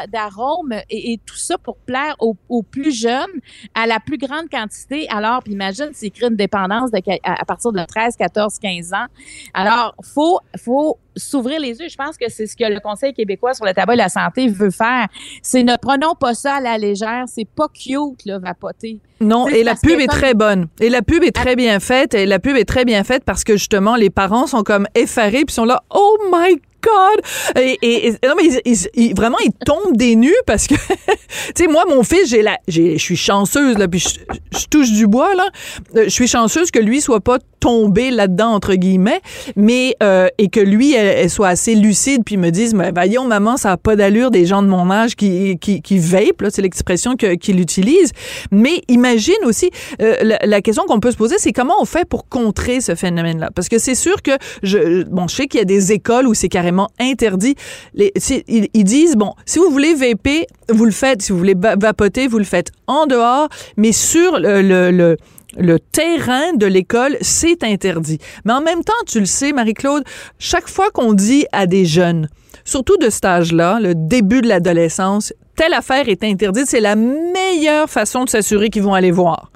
d'arômes 0.08 0.72
et, 0.88 1.12
et, 1.12 1.20
tout 1.24 1.36
ça 1.36 1.58
pour 1.58 1.76
plaire 1.76 2.14
aux, 2.18 2.36
aux, 2.48 2.62
plus 2.62 2.92
jeunes 2.92 3.40
à 3.74 3.86
la 3.86 4.00
plus 4.00 4.18
grande 4.18 4.48
quantité. 4.50 5.08
Alors, 5.10 5.42
puis 5.42 5.52
imagine, 5.52 5.90
c'est 5.92 6.10
créé 6.10 6.28
une 6.28 6.36
dépendance 6.36 6.90
de, 6.90 7.00
à, 7.24 7.40
à 7.40 7.44
partir 7.44 7.72
de 7.72 7.84
13, 7.84 8.16
14, 8.16 8.58
15 8.58 8.92
ans. 8.92 9.06
Alors, 9.54 9.94
faut, 10.02 10.38
faut 10.56 10.98
s'ouvrir 11.16 11.60
les 11.60 11.80
yeux. 11.80 11.88
Je 11.88 11.96
pense 11.96 12.16
que 12.16 12.28
c'est 12.28 12.46
ce 12.46 12.56
que 12.56 12.64
le 12.64 12.80
Conseil 12.80 13.12
québécois 13.12 13.54
sur 13.54 13.64
le 13.64 13.72
tabac 13.72 13.94
et 13.94 13.96
la 13.96 14.08
santé 14.08 14.48
veut 14.48 14.70
faire. 14.70 15.06
C'est 15.42 15.62
ne 15.62 15.76
prenons 15.76 16.14
pas 16.14 16.34
ça 16.34 16.56
à 16.56 16.60
la 16.60 16.78
légère. 16.78 17.24
C'est 17.26 17.48
pas 17.48 17.68
cute, 17.68 18.24
là, 18.24 18.38
vapoter. 18.38 19.00
Non, 19.20 19.48
et 19.48 19.62
la 19.62 19.74
pub 19.74 20.00
est 20.00 20.06
très 20.06 20.32
bonne. 20.32 20.68
Et 20.80 20.88
la 20.88 21.02
pub 21.02 21.22
est 21.22 21.34
très 21.34 21.54
bien 21.54 21.78
faite. 21.78 22.14
Et 22.14 22.26
la 22.26 22.38
pub 22.38 22.56
est 22.56 22.64
très 22.64 22.84
bien 22.84 23.04
faite 23.04 23.22
parce 23.24 23.44
que 23.44 23.54
justement, 23.54 23.96
les 23.96 24.10
parents 24.10 24.46
sont 24.46 24.62
comme 24.62 24.86
effarés 25.00 25.44
puis 25.44 25.54
sont 25.54 25.64
là, 25.64 25.82
oh 25.90 26.18
my 26.32 26.56
God! 26.82 27.20
Et, 27.56 28.14
non, 28.24 28.34
mais 28.36 28.62
ils, 28.94 29.14
vraiment, 29.14 29.38
ils 29.44 29.52
tombent 29.52 29.96
des 29.96 30.16
nues 30.16 30.34
parce 30.46 30.66
que, 30.66 30.74
tu 31.04 31.52
sais, 31.54 31.66
moi, 31.66 31.84
mon 31.88 32.02
fils, 32.02 32.30
j'ai 32.30 32.42
la, 32.42 32.58
je 32.68 32.96
suis 32.96 33.16
chanceuse, 33.16 33.76
là, 33.76 33.86
puis 33.86 34.00
je, 34.00 34.58
je, 34.58 34.66
touche 34.66 34.90
du 34.92 35.06
bois, 35.06 35.34
là. 35.34 35.48
Je 35.94 36.08
suis 36.08 36.26
chanceuse 36.26 36.70
que 36.70 36.78
lui 36.78 37.00
soit 37.00 37.20
pas 37.20 37.38
tombé 37.60 38.10
là-dedans, 38.10 38.48
entre 38.48 38.74
guillemets, 38.74 39.20
mais, 39.54 39.94
euh, 40.02 40.28
et 40.38 40.48
que 40.48 40.60
lui, 40.60 40.94
elle, 40.94 41.06
elle, 41.06 41.30
soit 41.30 41.48
assez 41.48 41.74
lucide, 41.74 42.22
puis 42.24 42.36
me 42.36 42.50
dise, 42.50 42.74
mais 42.74 42.90
voyons, 42.92 43.26
maman, 43.26 43.56
ça 43.56 43.72
a 43.72 43.76
pas 43.76 43.96
d'allure 43.96 44.30
des 44.30 44.46
gens 44.46 44.62
de 44.62 44.68
mon 44.68 44.90
âge 44.90 45.14
qui, 45.14 45.58
qui, 45.58 45.82
qui 45.82 45.98
vape, 45.98 46.40
là, 46.40 46.50
c'est 46.50 46.62
l'expression 46.62 47.16
que, 47.16 47.34
qu'il 47.34 47.60
utilise. 47.60 48.12
Mais 48.50 48.82
imagine 48.88 49.34
aussi, 49.44 49.70
euh, 50.00 50.16
la, 50.22 50.38
la, 50.44 50.60
question 50.62 50.84
qu'on 50.86 51.00
peut 51.00 51.10
se 51.10 51.16
poser, 51.16 51.36
c'est 51.38 51.52
comment 51.52 51.74
on 51.80 51.84
fait 51.84 52.08
pour 52.08 52.28
contrer 52.28 52.80
ce 52.80 52.94
phénomène-là? 52.94 53.50
Parce 53.54 53.68
que 53.68 53.78
c'est 53.78 53.94
sûr 53.94 54.22
que, 54.22 54.32
je, 54.62 55.04
bon, 55.04 55.28
je 55.28 55.36
sais 55.36 55.46
qu'il 55.46 55.58
y 55.58 55.62
a 55.62 55.66
des 55.66 55.92
écoles 55.92 56.26
où 56.26 56.34
c'est 56.34 56.48
carrément 56.48 56.88
interdit. 56.98 57.54
Les, 57.94 58.12
ils, 58.48 58.68
ils, 58.72 58.84
disent, 58.84 59.16
bon, 59.16 59.34
si 59.44 59.58
vous 59.58 59.70
voulez 59.70 59.94
vaper, 59.94 60.46
vous 60.70 60.84
le 60.84 60.90
faites. 60.90 61.22
Si 61.22 61.32
vous 61.32 61.38
voulez 61.38 61.54
vapoter, 61.54 62.26
vous 62.26 62.38
le 62.38 62.44
faites 62.44 62.70
en 62.86 63.06
dehors, 63.06 63.48
mais 63.76 63.92
sur 63.92 64.38
le, 64.38 64.62
le, 64.62 64.90
le 64.90 65.16
le 65.56 65.78
terrain 65.78 66.52
de 66.54 66.66
l'école, 66.66 67.16
c'est 67.20 67.62
interdit. 67.64 68.18
Mais 68.44 68.52
en 68.52 68.60
même 68.60 68.84
temps, 68.84 68.92
tu 69.06 69.20
le 69.20 69.26
sais, 69.26 69.52
Marie-Claude, 69.52 70.04
chaque 70.38 70.68
fois 70.68 70.90
qu'on 70.90 71.12
dit 71.12 71.46
à 71.52 71.66
des 71.66 71.84
jeunes, 71.84 72.28
surtout 72.64 72.96
de 72.96 73.10
cet 73.10 73.24
âge-là, 73.24 73.80
le 73.80 73.94
début 73.94 74.42
de 74.42 74.48
l'adolescence, 74.48 75.32
telle 75.56 75.74
affaire 75.74 76.08
est 76.08 76.24
interdite, 76.24 76.66
c'est 76.66 76.80
la 76.80 76.96
meilleure 76.96 77.88
façon 77.90 78.24
de 78.24 78.30
s'assurer 78.30 78.70
qu'ils 78.70 78.82
vont 78.82 78.94
aller 78.94 79.10
voir. 79.10 79.50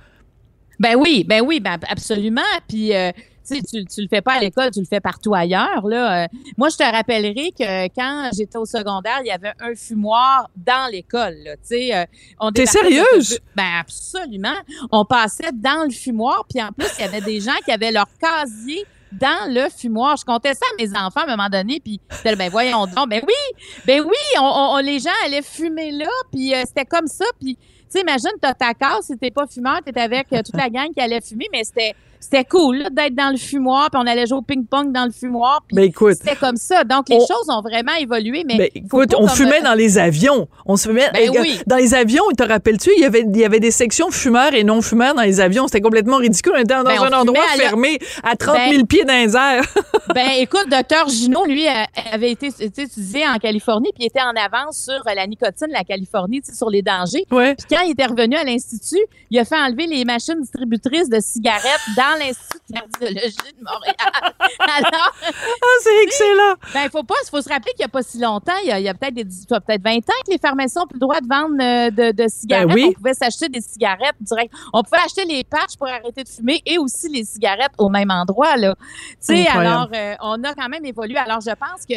Ben 0.81 0.97
oui, 0.97 1.25
ben 1.27 1.43
oui, 1.47 1.61
ben 1.61 1.79
absolument. 1.89 2.43
Puis 2.69 2.95
euh, 2.95 3.13
tu, 3.47 3.85
tu 3.85 4.01
le 4.01 4.09
fais 4.09 4.23
pas 4.23 4.35
à 4.35 4.41
l'école, 4.41 4.71
tu 4.71 4.81
le 4.81 4.87
fais 4.87 5.01
partout 5.01 5.35
ailleurs. 5.35 5.87
Là. 5.87 6.29
moi, 6.57 6.69
je 6.69 6.77
te 6.77 6.83
rappellerai 6.83 7.53
que 7.53 7.89
quand 7.95 8.31
j'étais 8.37 8.59
au 8.59 8.65
secondaire, 8.65 9.21
il 9.21 9.29
y 9.29 9.31
avait 9.31 9.53
un 9.61 9.75
fumoir 9.75 10.49
dans 10.57 10.91
l'école. 10.91 11.37
Euh, 11.73 12.51
T'es 12.55 12.67
sérieuse? 12.67 13.39
Ben 13.55 13.81
absolument. 13.81 14.57
On 14.91 15.05
passait 15.05 15.53
dans 15.53 15.85
le 15.85 15.91
fumoir, 15.91 16.45
puis 16.49 16.63
en 16.63 16.71
plus, 16.73 16.89
il 16.99 17.03
y 17.03 17.05
avait 17.05 17.21
des 17.21 17.41
gens 17.41 17.57
qui 17.65 17.73
avaient 17.73 17.93
leur 17.93 18.09
casier 18.19 18.85
dans 19.13 19.53
le 19.53 19.69
fumoir. 19.71 20.17
Je 20.17 20.25
comptais 20.25 20.55
ça 20.55 20.67
à 20.73 20.83
mes 20.83 20.91
enfants 20.91 21.21
à 21.21 21.25
un 21.25 21.37
moment 21.37 21.49
donné, 21.49 21.81
puis 21.81 22.01
ben 22.25 22.51
voyons 22.51 22.87
donc, 22.87 23.09
ben 23.09 23.23
oui, 23.27 23.63
ben 23.87 24.01
oui, 24.01 24.41
on, 24.41 24.75
on, 24.75 24.79
les 24.79 24.99
gens 24.99 25.11
allaient 25.25 25.43
fumer 25.43 25.93
là, 25.93 26.11
puis 26.33 26.55
euh, 26.55 26.63
c'était 26.67 26.85
comme 26.85 27.07
ça, 27.07 27.25
puis 27.41 27.57
tu 27.57 27.63
sais, 27.89 28.01
imagine, 28.01 28.31
t'as 28.41 28.55
ta 28.55 28.75
case, 28.75 29.07
si 29.07 29.17
t'es 29.17 29.31
pas 29.31 29.47
fumeur, 29.47 29.81
t'es 29.85 29.99
avec 30.01 30.33
euh, 30.33 30.43
toute 30.43 30.57
la 30.57 30.69
gang 30.69 30.89
qui 30.93 31.01
allait 31.01 31.21
fumer, 31.21 31.47
mais 31.53 31.63
c'était 31.63 31.95
c'était 32.25 32.45
cool 32.45 32.85
d'être 32.91 33.15
dans 33.15 33.31
le 33.31 33.37
fumoir, 33.37 33.91
puis 33.91 34.01
on 34.03 34.07
allait 34.07 34.27
jouer 34.27 34.39
au 34.39 34.43
ping-pong 34.43 34.93
dans 34.93 35.05
le 35.05 35.11
fumoir. 35.11 35.63
Puis 35.69 35.77
ben 35.77 35.85
écoute, 35.85 36.15
c'était 36.15 36.37
comme 36.37 36.57
ça. 36.57 36.83
Donc 36.83 37.11
les 37.11 37.17
on, 37.17 37.21
choses 37.21 37.49
ont 37.49 37.61
vraiment 37.61 37.93
évolué. 38.01 38.45
Mais 38.47 38.57
ben 38.57 38.69
écoute, 38.75 39.15
on 39.19 39.29
fumait 39.29 39.61
dans 39.61 39.75
les 39.75 39.99
avions. 39.99 40.49
On 40.65 40.77
se 40.77 40.89
fumait 40.89 41.11
ben 41.13 41.31
oui. 41.39 41.61
dans 41.67 41.77
les 41.77 41.93
avions. 41.93 42.23
Te 42.37 42.43
rappelles-tu 42.43 42.91
Il 42.97 43.03
y 43.03 43.05
avait 43.05 43.27
il 43.29 43.37
y 43.37 43.45
avait 43.45 43.61
des 43.61 43.71
sections 43.71 44.11
fumeurs 44.11 44.55
et 44.55 44.65
non 44.65 44.81
fumeurs 44.81 45.15
dans 45.15 45.23
les 45.23 45.41
avions. 45.41 45.67
C'était 45.67 45.83
complètement 45.83 46.17
ridicule. 46.17 46.55
On 46.57 46.61
était 46.61 46.75
dans 46.75 46.83
ben, 46.83 46.99
un 46.99 47.13
endroit 47.13 47.45
à 47.53 47.59
fermé 47.59 47.99
à 48.23 48.37
30 48.37 48.57
000 48.57 48.71
ben 48.71 48.87
pieds 48.87 49.05
dans 49.05 49.13
les 49.13 49.37
airs. 49.37 49.67
ben 50.15 50.29
écoute, 50.39 50.67
docteur 50.71 51.09
Gino, 51.09 51.45
lui 51.45 51.67
avait 52.11 52.31
été 52.31 52.49
étudié 52.59 53.29
en 53.29 53.37
Californie, 53.37 53.91
puis 53.95 54.05
il 54.05 54.07
était 54.07 54.23
en 54.23 54.35
avance 54.35 54.79
sur 54.79 55.03
la 55.05 55.27
nicotine, 55.27 55.69
la 55.71 55.85
Californie, 55.85 56.41
sur 56.51 56.71
les 56.71 56.81
dangers. 56.81 57.27
Ouais. 57.31 57.55
Puis 57.55 57.67
quand 57.77 57.83
il 57.85 57.93
était 57.93 58.07
revenu 58.07 58.37
à 58.37 58.45
l'institut, 58.45 59.05
il 59.31 59.39
a 59.39 59.45
fait 59.45 59.59
enlever 59.59 59.87
les 59.87 60.05
machines 60.07 60.41
distributrices 60.41 61.11
de 61.11 61.21
cigarettes 61.21 61.85
dans 61.97 62.14
l'institut 62.19 62.59
cardiologie 62.73 63.37
de 63.59 63.65
Montréal. 63.65 63.95
Alors, 64.59 65.15
Ah, 65.25 65.67
c'est 65.83 66.03
excellent. 66.03 66.55
ben, 66.73 66.83
il 66.85 66.91
faut 66.91 67.03
pas, 67.03 67.15
faut 67.31 67.41
se 67.43 67.49
rappeler 67.49 67.73
qu'il 67.73 67.81
y 67.83 67.85
a 67.85 67.89
pas 67.89 68.03
si 68.03 68.19
longtemps, 68.21 68.53
il 68.65 68.69
y 68.69 68.89
a, 68.89 68.95
peut-être 68.95 69.15
peut-être 69.15 69.83
20 69.83 69.97
ans 69.97 70.01
que 70.27 70.31
les 70.31 70.39
pharmaciens 70.39 70.83
ont 70.83 70.87
plus 70.87 70.95
le 70.97 71.01
droit 71.01 71.21
de 71.21 71.29
vendre 71.29 71.57
euh, 71.61 71.91
de, 71.91 72.13
de 72.23 72.29
cigarettes. 72.29 72.69
Ben 72.69 72.75
oui. 72.75 72.87
On 72.89 72.93
pouvait 72.93 73.15
s'acheter 73.15 73.49
des 73.49 73.61
cigarettes 73.61 74.15
direct. 74.21 74.53
On 74.73 74.83
pouvait 74.83 75.03
acheter 75.05 75.25
les 75.25 75.45
patchs 75.45 75.77
pour 75.79 75.89
arrêter 75.89 76.23
de 76.25 76.29
fumer 76.29 76.63
et 76.67 76.79
aussi 76.79 77.09
les 77.09 77.25
cigarettes 77.25 77.73
au 77.79 77.89
même 77.89 78.11
endroit, 78.11 78.57
là. 78.57 78.75
Tu 78.77 79.37
sais, 79.37 79.47
alors, 79.49 79.89
euh, 79.95 80.15
on 80.21 80.43
a 80.45 80.55
quand 80.55 80.69
même 80.69 80.85
évolué. 80.85 81.17
Alors, 81.17 81.41
je 81.41 81.51
pense 81.51 81.85
que 81.89 81.95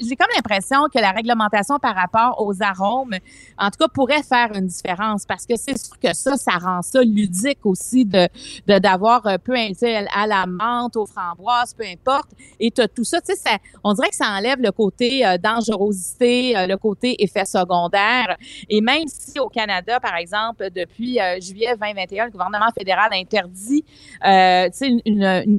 j'ai 0.00 0.16
comme 0.16 0.28
l'impression 0.34 0.84
que 0.94 1.00
la 1.00 1.10
réglementation 1.12 1.78
par 1.78 1.94
rapport 1.94 2.40
aux 2.44 2.62
arômes, 2.62 3.14
en 3.58 3.70
tout 3.70 3.78
cas, 3.78 3.88
pourrait 3.92 4.22
faire 4.22 4.50
une 4.54 4.66
différence 4.66 5.24
parce 5.26 5.46
que 5.46 5.54
c'est 5.56 5.78
sûr 5.78 5.98
que 5.98 6.12
ça, 6.14 6.36
ça 6.36 6.52
rend 6.52 6.82
ça 6.82 7.00
ludique 7.02 7.64
aussi 7.64 8.04
de 8.04 8.28
de- 8.66 8.78
d'avoir 8.78 9.26
euh, 9.26 9.37
peu 9.38 9.54
tu 9.78 9.86
à 9.86 10.26
la 10.26 10.46
menthe, 10.46 10.96
aux 10.96 11.06
framboises, 11.06 11.74
peu 11.74 11.84
importe. 11.84 12.30
Et 12.60 12.70
t'as 12.70 12.88
tout 12.88 13.04
ça, 13.04 13.20
tu 13.20 13.34
sais, 13.34 13.58
on 13.82 13.92
dirait 13.92 14.08
que 14.08 14.16
ça 14.16 14.30
enlève 14.30 14.60
le 14.60 14.72
côté 14.72 15.26
euh, 15.26 15.38
dangerosité, 15.38 16.56
euh, 16.56 16.66
le 16.66 16.76
côté 16.76 17.22
effet 17.22 17.44
secondaire. 17.44 18.36
Et 18.68 18.80
même 18.80 19.04
si 19.06 19.38
au 19.38 19.48
Canada, 19.48 20.00
par 20.00 20.16
exemple, 20.16 20.68
depuis 20.74 21.20
euh, 21.20 21.40
juillet 21.40 21.74
2021, 21.80 22.26
le 22.26 22.30
gouvernement 22.30 22.70
fédéral 22.76 23.10
interdit, 23.12 23.84
tu 24.22 25.02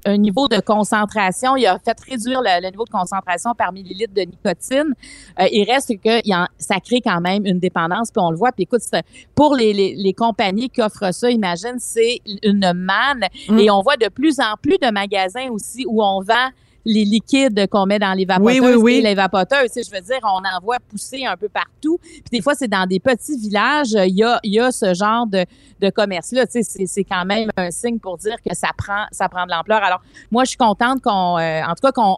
un 0.05 0.17
niveau 0.17 0.47
de 0.47 0.59
concentration, 0.59 1.55
il 1.55 1.65
a 1.65 1.77
fait 1.79 1.97
réduire 2.07 2.41
le, 2.41 2.69
niveau 2.69 2.85
de 2.85 2.89
concentration 2.89 3.53
par 3.53 3.71
millilitre 3.71 4.13
de 4.13 4.21
nicotine. 4.21 4.93
Il 5.51 5.65
reste 5.69 5.89
que 6.01 6.21
il 6.25 6.47
ça 6.57 6.79
crée 6.79 7.01
quand 7.01 7.21
même 7.21 7.45
une 7.45 7.59
dépendance, 7.59 8.11
puis 8.11 8.21
on 8.21 8.31
le 8.31 8.37
voit. 8.37 8.51
Puis 8.51 8.63
écoute, 8.63 8.81
pour 9.35 9.55
les, 9.55 10.13
compagnies 10.17 10.69
qui 10.69 10.81
offrent 10.81 11.13
ça, 11.13 11.29
imagine, 11.29 11.75
c'est 11.79 12.19
une 12.43 12.73
manne. 12.73 13.27
Et 13.59 13.71
on 13.71 13.81
voit 13.81 13.97
de 13.97 14.07
plus 14.09 14.39
en 14.39 14.55
plus 14.61 14.77
de 14.77 14.91
magasins 14.91 15.49
aussi 15.49 15.85
où 15.87 16.03
on 16.03 16.21
vend 16.21 16.49
les 16.85 17.03
liquides 17.03 17.67
qu'on 17.67 17.85
met 17.85 17.99
dans 17.99 18.13
les 18.13 18.25
vapoteuses 18.25 18.59
Oui, 18.61 18.67
oui, 18.67 18.73
oui. 18.75 18.93
et 18.95 19.01
les 19.01 19.13
vapoteuses. 19.13 19.71
Tu 19.71 19.83
sais, 19.83 19.83
je 19.83 19.91
veux 19.93 20.01
dire, 20.01 20.19
on 20.23 20.37
en 20.37 20.59
voit 20.63 20.77
pousser 20.79 21.25
un 21.25 21.35
peu 21.35 21.49
partout. 21.49 21.99
Puis 22.01 22.23
des 22.31 22.41
fois, 22.41 22.55
c'est 22.55 22.69
dans 22.69 22.85
des 22.87 22.99
petits 22.99 23.37
villages, 23.37 23.91
il 23.91 24.15
y 24.15 24.23
a, 24.23 24.39
il 24.43 24.53
y 24.53 24.59
a 24.59 24.71
ce 24.71 24.93
genre 24.93 25.27
de, 25.27 25.45
de 25.81 25.89
commerce-là. 25.89 26.47
Tu 26.47 26.53
sais, 26.53 26.63
c'est, 26.63 26.85
c'est 26.85 27.03
quand 27.03 27.25
même 27.25 27.49
un 27.57 27.69
signe 27.69 27.99
pour 27.99 28.17
dire 28.17 28.37
que 28.47 28.55
ça 28.55 28.69
prend, 28.77 29.05
ça 29.11 29.27
prend 29.27 29.45
de 29.45 29.51
l'ampleur. 29.51 29.83
Alors, 29.83 30.01
moi, 30.31 30.45
je 30.45 30.49
suis 30.49 30.57
contente 30.57 31.01
qu'on, 31.01 31.37
euh, 31.37 31.61
en 31.63 31.75
tout 31.75 31.81
cas, 31.83 31.91
qu'on 31.91 32.17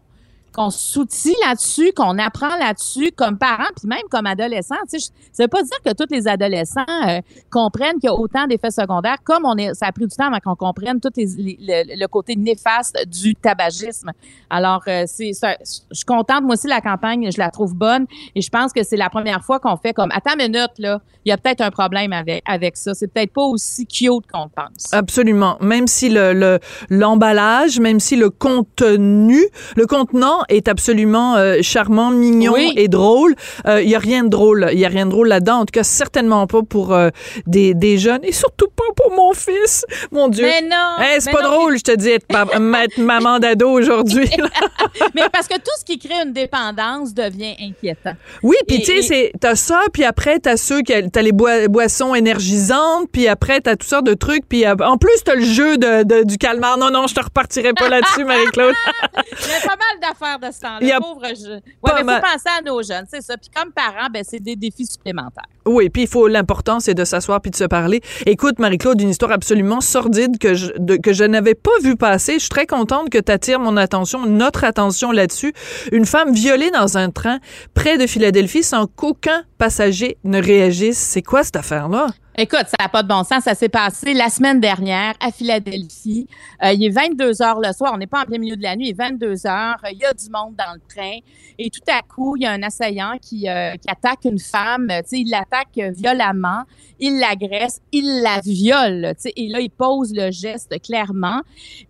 qu'on 0.53 0.70
s'outille 0.70 1.36
là-dessus, 1.46 1.91
qu'on 1.96 2.17
apprend 2.17 2.55
là-dessus 2.58 3.12
comme 3.15 3.38
parents, 3.38 3.70
puis 3.75 3.88
même 3.88 4.03
comme 4.10 4.25
adolescents. 4.25 4.75
Tu 4.91 5.00
sais, 5.00 5.12
ça 5.31 5.43
veut 5.43 5.48
pas 5.48 5.63
dire 5.63 5.77
que 5.86 5.93
tous 5.93 6.13
les 6.13 6.27
adolescents 6.27 6.86
euh, 7.08 7.20
comprennent 7.50 8.00
qu'il 8.00 8.05
y 8.05 8.10
a 8.10 8.13
autant 8.13 8.48
d'effets 8.48 8.72
secondaires, 8.72 9.17
comme 9.24 9.46
on 9.46 9.55
est, 9.58 9.74
ça 9.74 9.88
a 9.88 9.91
pris 9.91 10.08
du 10.08 10.15
temps 10.15 10.27
avant 10.27 10.39
qu'on 10.39 10.55
comprenne 10.55 11.00
tout 11.00 11.12
le, 11.15 12.08
côté 12.08 12.36
néfaste 12.36 12.98
du 13.08 13.36
tabagisme. 13.36 14.12
Alors, 14.50 14.81
euh, 14.88 15.03
c'est, 15.05 15.31
je 15.34 15.96
suis 15.96 16.05
contente. 16.05 16.43
Moi 16.43 16.53
aussi, 16.53 16.67
la 16.67 16.81
campagne, 16.81 17.31
je 17.31 17.38
la 17.38 17.50
trouve 17.50 17.75
bonne, 17.75 18.05
et 18.36 18.41
je 18.41 18.50
pense 18.50 18.74
que 18.74 18.84
c'est 18.84 18.98
la 18.98 19.10
première 19.10 19.43
fois 19.43 19.60
qu'on 19.60 19.77
fait 19.77 19.93
comme, 19.93 20.12
attends 20.12 20.34
une 20.34 20.51
minute, 20.51 20.72
là, 20.79 21.01
il 21.24 21.29
y 21.29 21.31
a 21.31 21.38
peut-être 21.38 21.62
un 21.62 21.72
problème 21.72 22.13
avec, 22.13 22.43
avec 22.48 22.77
ça. 22.77 22.93
C'est 22.93 23.08
peut-être 23.08 23.34
pas 23.34 23.43
aussi 23.43 23.86
cute 23.86 24.25
qu'on 24.31 24.50
pense. 24.50 24.91
Absolument. 24.91 25.58
Même 25.62 25.88
si 25.88 26.10
le 26.10 26.34
le- 26.34 26.60
l'emballage, 26.89 27.79
même 27.79 28.00
si 28.00 28.15
le 28.15 28.29
contenu, 28.29 29.41
le 29.75 29.86
contenant 29.86 30.40
est 30.50 30.67
absolument 30.67 31.36
euh, 31.36 31.57
charmant, 31.62 32.12
mignon 32.12 32.53
Oui. 32.53 32.74
et 32.75 32.88
drôle, 32.88 33.36
il 33.67 33.89
y 33.89 33.95
a 33.95 34.00
rien 34.00 34.24
de 34.24 34.29
drôle. 34.29 34.69
Il 34.71 34.79
y 34.79 34.86
a 34.86 34.89
rien 34.89 35.05
de 35.05 35.12
drôle 35.12 35.27
là-dedans. 35.27 35.60
En 35.60 35.65
tout 35.65 35.71
cas, 35.74 35.83
certainement 35.83 36.48
pas 36.48 36.62
pour 36.63 36.93
euh, 36.93 37.10
des, 37.48 37.74
des 37.74 37.98
jeunes 37.98 38.24
et 38.24 38.31
surtout 38.31 38.67
pas 38.75 38.83
pour 38.95 39.12
mon 39.15 39.33
fils. 39.33 39.86
Mon 40.12 40.27
Dieu. 40.27 40.45
Mais 40.45 40.62
non! 40.67 41.00
Hey, 41.03 41.19
c'est 41.21 41.31
pas 41.31 41.41
non, 41.43 41.51
drôle, 41.51 41.77
je 41.77 41.83
te 41.83 41.95
dis, 41.95 42.10
être, 42.10 42.25
maman 42.98 43.39
d'ado 43.39 43.69
aujourd'hui. 43.69 44.29
Mais 45.15 45.24
parce 45.31 45.48
que 45.48 45.55
tout 45.55 45.71
ce 45.79 45.86
qui 45.86 46.00
crée 46.00 46.21
une 46.24 46.33
dépendance 46.33 47.13
devient 47.13 47.55
inquiétant. 47.62 48.13
Oui, 48.43 48.55
puis 48.67 48.81
tu 48.81 49.01
sais, 49.01 49.31
t'as 49.39 49.55
ça, 49.55 49.81
puis 49.93 50.03
après 50.03 50.39
t'as 50.39 50.57
ceux 50.57 50.81
qui 50.81 50.93
t'as 51.12 51.21
les 51.21 51.31
boi- 51.31 51.67
boissons 51.67 52.13
énergisantes, 52.15 53.07
puis 53.12 53.27
après 53.27 53.62
t'as 53.62 53.75
toutes 53.75 53.88
sortes 53.89 54.05
de 54.05 54.13
trucs, 54.13 54.48
puis 54.48 54.65
euh, 54.65 54.75
en 54.83 54.98
plus 54.98 55.24
t'as 55.24 55.36
le 55.36 55.43
jeu 55.45 55.77
de, 55.77 56.03
de- 56.03 56.24
du 56.24 56.38
calmar. 56.38 56.77
Non 56.77 56.89
non, 56.91 57.07
je 57.07 57.13
te 57.15 57.21
repartirai 57.24 57.74
pas 57.74 57.89
là-dessus, 57.89 58.24
Marie-Claude. 58.25 58.74
Il 59.13 59.48
y 59.51 59.53
a 59.55 59.67
pas 59.67 59.75
mal 59.75 60.00
d'affaires 60.01 60.30
de 60.39 60.51
ce 60.51 60.59
temps-là, 60.61 61.00
pauvre. 61.00 61.21
Ouais, 61.21 61.61
pas 61.81 62.03
mais 62.03 62.15
faut 62.15 62.21
penser 62.21 62.50
à 62.59 62.61
nos 62.63 62.81
jeunes, 62.83 63.05
c'est 63.09 63.21
ça. 63.21 63.35
Puis 63.38 63.50
comme 63.55 63.71
parents, 63.71 64.07
ben 64.13 64.23
c'est 64.27 64.39
des 64.39 64.55
défis 64.55 64.85
supplémentaires. 64.85 65.45
Oui, 65.65 65.89
puis 65.89 66.03
il 66.03 66.07
faut 66.07 66.27
l'important 66.27 66.79
c'est 66.79 66.93
de 66.93 67.05
s'asseoir 67.05 67.41
puis 67.41 67.51
de 67.51 67.55
se 67.55 67.63
parler. 67.65 68.01
Écoute 68.25 68.57
Marie-Claude, 68.59 69.00
une 69.01 69.09
histoire 69.09 69.31
absolument 69.31 69.81
sordide 69.81 70.38
que 70.39 70.53
je 70.53 70.71
de- 70.77 70.95
que 70.97 71.13
je 71.13 71.23
n'avais 71.23 71.55
pas 71.55 71.71
vu 71.83 71.95
passer. 71.95 72.33
Je 72.35 72.39
suis 72.39 72.50
très 72.50 72.65
contente 72.65 73.09
que 73.09 73.17
tu 73.19 73.31
attires 73.31 73.59
mon 73.59 73.77
attention, 73.77 74.25
notre 74.25 74.63
attention 74.63 75.11
là-dessus. 75.11 75.53
Une 75.91 76.05
femme 76.05 76.33
violée 76.33 76.71
dans 76.71 76.97
un 76.97 77.09
train 77.11 77.39
près 77.73 77.97
de 77.97 78.07
Philadelphie 78.07 78.63
sans 78.63 78.88
qu'aucun 78.88 79.43
passager 79.57 80.17
ne 80.23 80.41
réagisse. 80.41 80.97
C'est 80.97 81.21
quoi 81.21 81.43
cette 81.43 81.55
affaire-là? 81.57 82.07
Écoute, 82.38 82.67
ça 82.67 82.77
n'a 82.79 82.88
pas 82.88 83.03
de 83.03 83.09
bon 83.09 83.25
sens. 83.25 83.43
Ça 83.43 83.55
s'est 83.55 83.67
passé 83.67 84.13
la 84.13 84.29
semaine 84.29 84.61
dernière 84.61 85.15
à 85.19 85.31
Philadelphie. 85.31 86.27
Euh, 86.63 86.71
il 86.71 86.85
est 86.85 86.89
22 86.89 87.41
heures 87.41 87.59
le 87.59 87.73
soir. 87.73 87.91
On 87.93 87.97
n'est 87.97 88.07
pas 88.07 88.21
en 88.21 88.25
plein 88.25 88.38
milieu 88.38 88.55
de 88.55 88.63
la 88.63 88.77
nuit. 88.77 88.88
Il 88.88 88.89
est 88.91 88.97
22 88.97 89.45
heures. 89.47 89.83
Il 89.91 89.97
y 89.97 90.05
a 90.05 90.13
du 90.13 90.29
monde 90.29 90.55
dans 90.55 90.73
le 90.73 90.79
train. 90.88 91.17
Et 91.59 91.69
tout 91.69 91.81
à 91.89 92.01
coup, 92.01 92.38
il 92.38 92.43
y 92.43 92.45
a 92.45 92.51
un 92.51 92.63
assaillant 92.63 93.17
qui, 93.21 93.50
euh, 93.50 93.73
qui 93.75 93.89
attaque 93.89 94.23
une 94.23 94.39
femme. 94.39 94.88
Il 95.11 95.29
l'attaque 95.29 95.77
violemment. 95.93 96.63
Il 97.00 97.19
l'agresse. 97.19 97.81
Il 97.91 98.21
la 98.21 98.39
viole. 98.39 99.13
Et 99.35 99.50
là, 99.50 99.59
il 99.59 99.69
pose 99.69 100.13
le 100.13 100.31
geste 100.31 100.81
clairement. 100.81 101.41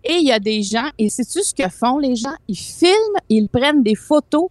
Et 0.02 0.14
il 0.14 0.26
y 0.26 0.32
a 0.32 0.40
des 0.40 0.62
gens, 0.62 0.88
et 0.98 1.08
sais-tu 1.08 1.44
ce 1.44 1.54
que 1.54 1.68
font 1.68 1.98
les 1.98 2.16
gens? 2.16 2.34
Ils 2.48 2.58
filment, 2.58 3.20
ils 3.28 3.48
prennent 3.48 3.84
des 3.84 3.94
photos 3.94 4.48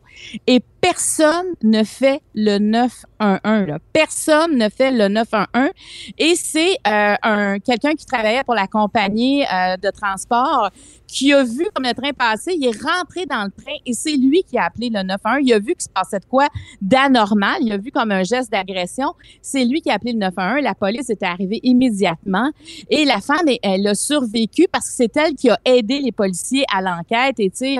et 0.48 0.62
personne 0.82 1.46
ne 1.64 1.84
fait 1.84 2.22
le 2.34 2.58
911. 2.58 3.40
Là. 3.44 3.78
Personne 3.94 4.58
ne 4.58 4.68
fait 4.68 4.92
le 4.92 5.08
911. 5.08 5.70
Et 6.18 6.36
c'est 6.36 6.74
euh, 6.88 7.16
un 7.22 7.60
quelqu'un 7.60 7.94
qui 7.94 8.06
travaillait 8.06 8.44
pour 8.44 8.56
la 8.56 8.68
compagnie 8.68 9.44
euh, 9.44 9.78
de 9.78 9.90
transport 9.92 10.72
qui 11.08 11.34
a 11.34 11.44
vu 11.44 11.68
comme 11.74 11.86
le 11.86 11.94
train 11.94 12.14
passait, 12.14 12.56
il 12.56 12.66
est 12.66 12.82
rentré 12.82 13.26
dans 13.26 13.44
le 13.44 13.52
train 13.52 13.76
et 13.86 13.94
c'est 13.94 14.16
lui 14.16 14.44
qui 14.44 14.58
a 14.58 14.66
appelé 14.66 14.90
le 14.90 15.04
911. 15.04 15.40
Il 15.44 15.54
a 15.54 15.60
vu 15.60 15.74
qu'il 15.74 15.82
se 15.82 15.90
passait 15.90 16.20
de 16.20 16.26
quoi 16.26 16.48
d'anormal, 16.82 17.58
il 17.62 17.72
a 17.74 17.78
vu 17.78 17.92
comme 17.92 18.12
un 18.12 18.24
geste 18.24 18.52
d'agression. 18.52 19.14
C'est 19.42 19.66
lui 19.66 19.82
qui 19.82 19.92
a 19.92 19.96
appelé 19.96 20.14
le 20.14 20.20
911. 20.20 20.64
La 20.64 20.74
police 20.74 21.10
était 21.10 21.26
arrivée 21.26 21.60
immédiatement 21.64 22.52
et 22.90 23.06
la 23.06 23.20
femme, 23.20 23.48
elle, 23.48 23.60
elle 23.62 23.88
a 23.88 23.94
survécu 23.94 24.68
parce 24.72 24.88
que 24.88 24.96
c'est 24.96 25.18
elle 25.18 25.36
qui 25.36 25.50
a 25.50 25.60
aidé 25.66 26.00
les 26.00 26.14
policiers 26.14 26.66
à 26.74 26.82
l'enquête 26.82 27.40
et 27.40 27.50
tu 27.50 27.58
sais 27.58 27.78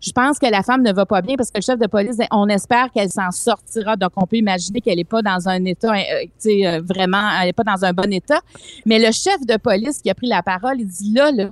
je 0.00 0.12
pense 0.12 0.38
que 0.38 0.46
la 0.46 0.62
femme 0.62 0.82
ne 0.82 0.92
va 0.92 1.04
pas 1.06 1.20
bien 1.22 1.36
parce 1.36 1.50
que 1.50 1.58
le 1.58 1.62
chef 1.62 1.78
de 1.78 1.86
police, 1.86 2.16
on 2.30 2.48
espère 2.48 2.90
qu'elle 2.90 3.10
s'en 3.10 3.30
sortira. 3.30 3.96
Donc, 3.96 4.12
on 4.16 4.26
peut 4.26 4.36
imaginer 4.36 4.80
qu'elle 4.80 4.96
n'est 4.96 5.04
pas 5.04 5.22
dans 5.22 5.48
un 5.48 5.64
état, 5.64 5.92
euh, 5.92 6.22
tu 6.22 6.30
sais, 6.38 6.66
euh, 6.66 6.80
vraiment, 6.82 7.22
elle 7.40 7.46
n'est 7.46 7.52
pas 7.52 7.64
dans 7.64 7.84
un 7.84 7.92
bon 7.92 8.10
état. 8.12 8.40
Mais 8.86 8.98
le 8.98 9.12
chef 9.12 9.44
de 9.46 9.56
police 9.56 9.98
qui 10.00 10.10
a 10.10 10.14
pris 10.14 10.26
la 10.28 10.42
parole, 10.42 10.80
il 10.80 10.86
dit 10.86 11.12
là, 11.12 11.30
là, 11.32 11.50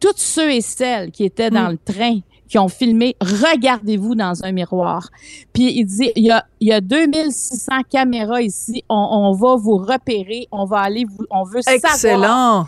tous 0.00 0.14
ceux 0.16 0.50
et 0.50 0.60
celles 0.62 1.10
qui 1.10 1.24
étaient 1.24 1.50
dans 1.50 1.68
Mm. 1.68 1.72
le 1.72 1.92
train, 1.94 2.18
qui 2.48 2.58
ont 2.58 2.68
filmé, 2.68 3.16
regardez-vous 3.20 4.14
dans 4.14 4.44
un 4.44 4.52
miroir. 4.52 5.08
Puis 5.52 5.72
il 5.78 5.84
dit, 5.86 6.10
il 6.16 6.24
y 6.24 6.30
a, 6.30 6.44
il 6.60 6.68
y 6.68 6.72
a 6.72 6.80
2600 6.80 7.82
caméras 7.90 8.42
ici, 8.42 8.84
on, 8.88 8.94
on 8.96 9.32
va 9.32 9.56
vous 9.56 9.76
repérer, 9.76 10.48
on 10.50 10.64
va 10.64 10.80
aller 10.80 11.04
vous, 11.04 11.24
on 11.30 11.44
veut 11.44 11.62
savoir 11.62 11.92
Excellent. 11.94 12.66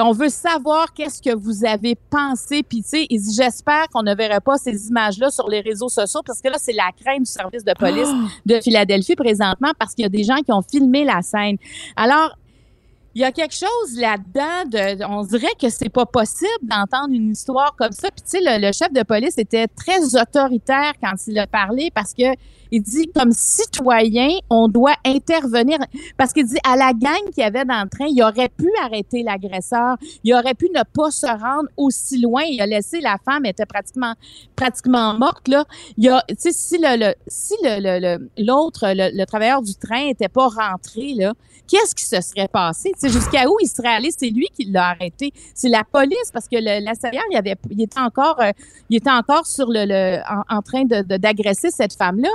On 0.00 0.12
veut 0.12 0.28
savoir 0.28 0.92
qu'est-ce 0.92 1.20
que 1.20 1.34
vous 1.34 1.64
avez 1.64 1.94
pensé. 1.94 2.62
Puis, 2.62 2.82
tu 2.82 2.88
sais, 2.88 3.06
il 3.10 3.20
dit, 3.20 3.34
j'espère 3.34 3.88
qu'on 3.88 4.02
ne 4.02 4.14
verrait 4.14 4.40
pas 4.40 4.56
ces 4.56 4.88
images-là 4.88 5.30
sur 5.30 5.48
les 5.48 5.60
réseaux 5.60 5.88
sociaux 5.88 6.20
parce 6.24 6.40
que 6.40 6.48
là, 6.48 6.56
c'est 6.58 6.72
la 6.72 6.90
crainte 6.98 7.20
du 7.20 7.30
service 7.30 7.64
de 7.64 7.72
police 7.78 8.08
de 8.46 8.60
Philadelphie 8.60 9.16
présentement 9.16 9.72
parce 9.78 9.94
qu'il 9.94 10.02
y 10.02 10.06
a 10.06 10.10
des 10.10 10.24
gens 10.24 10.38
qui 10.44 10.52
ont 10.52 10.62
filmé 10.62 11.04
la 11.04 11.22
scène. 11.22 11.56
Alors, 11.96 12.36
il 13.14 13.22
y 13.22 13.24
a 13.24 13.32
quelque 13.32 13.54
chose 13.54 13.98
là-dedans 13.98 14.68
de, 14.70 15.04
on 15.04 15.24
dirait 15.24 15.54
que 15.60 15.68
c'est 15.68 15.88
pas 15.88 16.06
possible 16.06 16.48
d'entendre 16.62 17.12
une 17.12 17.32
histoire 17.32 17.74
comme 17.76 17.92
ça. 17.92 18.08
Puis 18.10 18.22
tu 18.22 18.38
sais, 18.38 18.40
le, 18.40 18.64
le 18.64 18.72
chef 18.72 18.92
de 18.92 19.02
police 19.02 19.36
était 19.36 19.66
très 19.66 20.14
autoritaire 20.14 20.92
quand 21.02 21.14
il 21.26 21.38
a 21.38 21.46
parlé 21.48 21.90
parce 21.92 22.14
que 22.14 22.22
il 22.70 22.82
dit 22.82 23.10
comme 23.14 23.32
citoyen, 23.32 24.28
on 24.50 24.68
doit 24.68 24.94
intervenir 25.04 25.78
parce 26.16 26.32
qu'il 26.32 26.46
dit 26.46 26.58
à 26.64 26.76
la 26.76 26.92
gang 26.92 27.22
qu'il 27.32 27.42
y 27.42 27.46
avait 27.46 27.64
dans 27.64 27.82
le 27.82 27.88
train, 27.88 28.06
il 28.08 28.22
aurait 28.22 28.48
pu 28.48 28.68
arrêter 28.82 29.22
l'agresseur, 29.22 29.96
il 30.24 30.34
aurait 30.34 30.54
pu 30.54 30.66
ne 30.74 30.82
pas 30.82 31.10
se 31.10 31.26
rendre 31.26 31.68
aussi 31.76 32.20
loin. 32.20 32.42
Il 32.42 32.60
a 32.60 32.66
laissé 32.66 33.00
la 33.00 33.16
femme 33.24 33.44
elle 33.44 33.50
était 33.52 33.66
pratiquement 33.66 34.14
pratiquement 34.56 35.14
morte 35.18 35.48
là. 35.48 35.64
Il 35.96 36.08
a, 36.08 36.24
si 36.38 36.78
le, 36.78 36.96
le- 36.98 37.14
si 37.26 37.54
le 37.62 38.18
l'autre 38.38 38.86
le, 38.88 39.10
le 39.16 39.24
travailleur 39.26 39.62
du 39.62 39.74
train 39.74 40.08
était 40.08 40.28
pas 40.28 40.48
rentré 40.48 41.14
là, 41.14 41.32
qu'est-ce 41.68 41.94
qui 41.94 42.04
se 42.04 42.20
serait 42.20 42.48
passé? 42.48 42.92
Jusqu'à 43.02 43.48
où 43.48 43.56
il 43.62 43.68
serait 43.68 43.88
allé? 43.94 44.10
C'est 44.16 44.30
lui 44.30 44.48
qui 44.54 44.64
l'a 44.64 44.88
arrêté. 44.88 45.32
C'est 45.54 45.68
la 45.68 45.84
police 45.84 46.30
parce 46.32 46.48
que 46.48 46.56
l'assaillant, 46.56 47.22
il, 47.30 47.36
avait, 47.36 47.54
il 47.70 47.80
était 47.82 48.00
encore, 48.00 48.40
euh, 48.40 48.50
il 48.88 48.96
était 48.96 49.10
encore 49.10 49.46
sur 49.46 49.66
le, 49.68 50.18
en, 50.28 50.56
en 50.56 50.62
train 50.62 50.84
de- 50.84 51.16
d'agresser 51.16 51.70
cette 51.70 51.94
femme-là. 51.94 52.28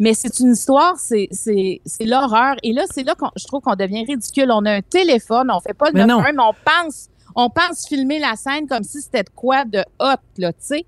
Mais 0.00 0.14
c'est 0.14 0.40
une 0.40 0.52
histoire, 0.52 0.98
c'est, 0.98 1.28
c'est, 1.30 1.82
c'est 1.84 2.06
l'horreur. 2.06 2.56
Et 2.62 2.72
là, 2.72 2.84
c'est 2.90 3.02
là 3.02 3.14
qu'on, 3.14 3.28
je 3.36 3.44
trouve 3.46 3.60
qu'on 3.60 3.76
devient 3.76 4.04
ridicule. 4.06 4.50
On 4.50 4.64
a 4.64 4.72
un 4.72 4.80
téléphone, 4.80 5.50
on 5.54 5.60
fait 5.60 5.74
pas 5.74 5.90
le 5.90 5.92
Mais 5.92 6.06
non. 6.06 6.22
911, 6.22 6.32
mais 6.36 6.42
on 6.42 6.54
pense, 6.64 7.08
on 7.46 7.50
pense 7.50 7.86
filmer 7.88 8.18
la 8.18 8.34
scène 8.36 8.66
comme 8.66 8.82
si 8.84 9.00
c'était 9.00 9.22
de 9.22 9.30
quoi 9.34 9.64
de 9.64 9.78
hot, 9.98 10.16
là, 10.38 10.52
tu 10.52 10.58
sais. 10.60 10.84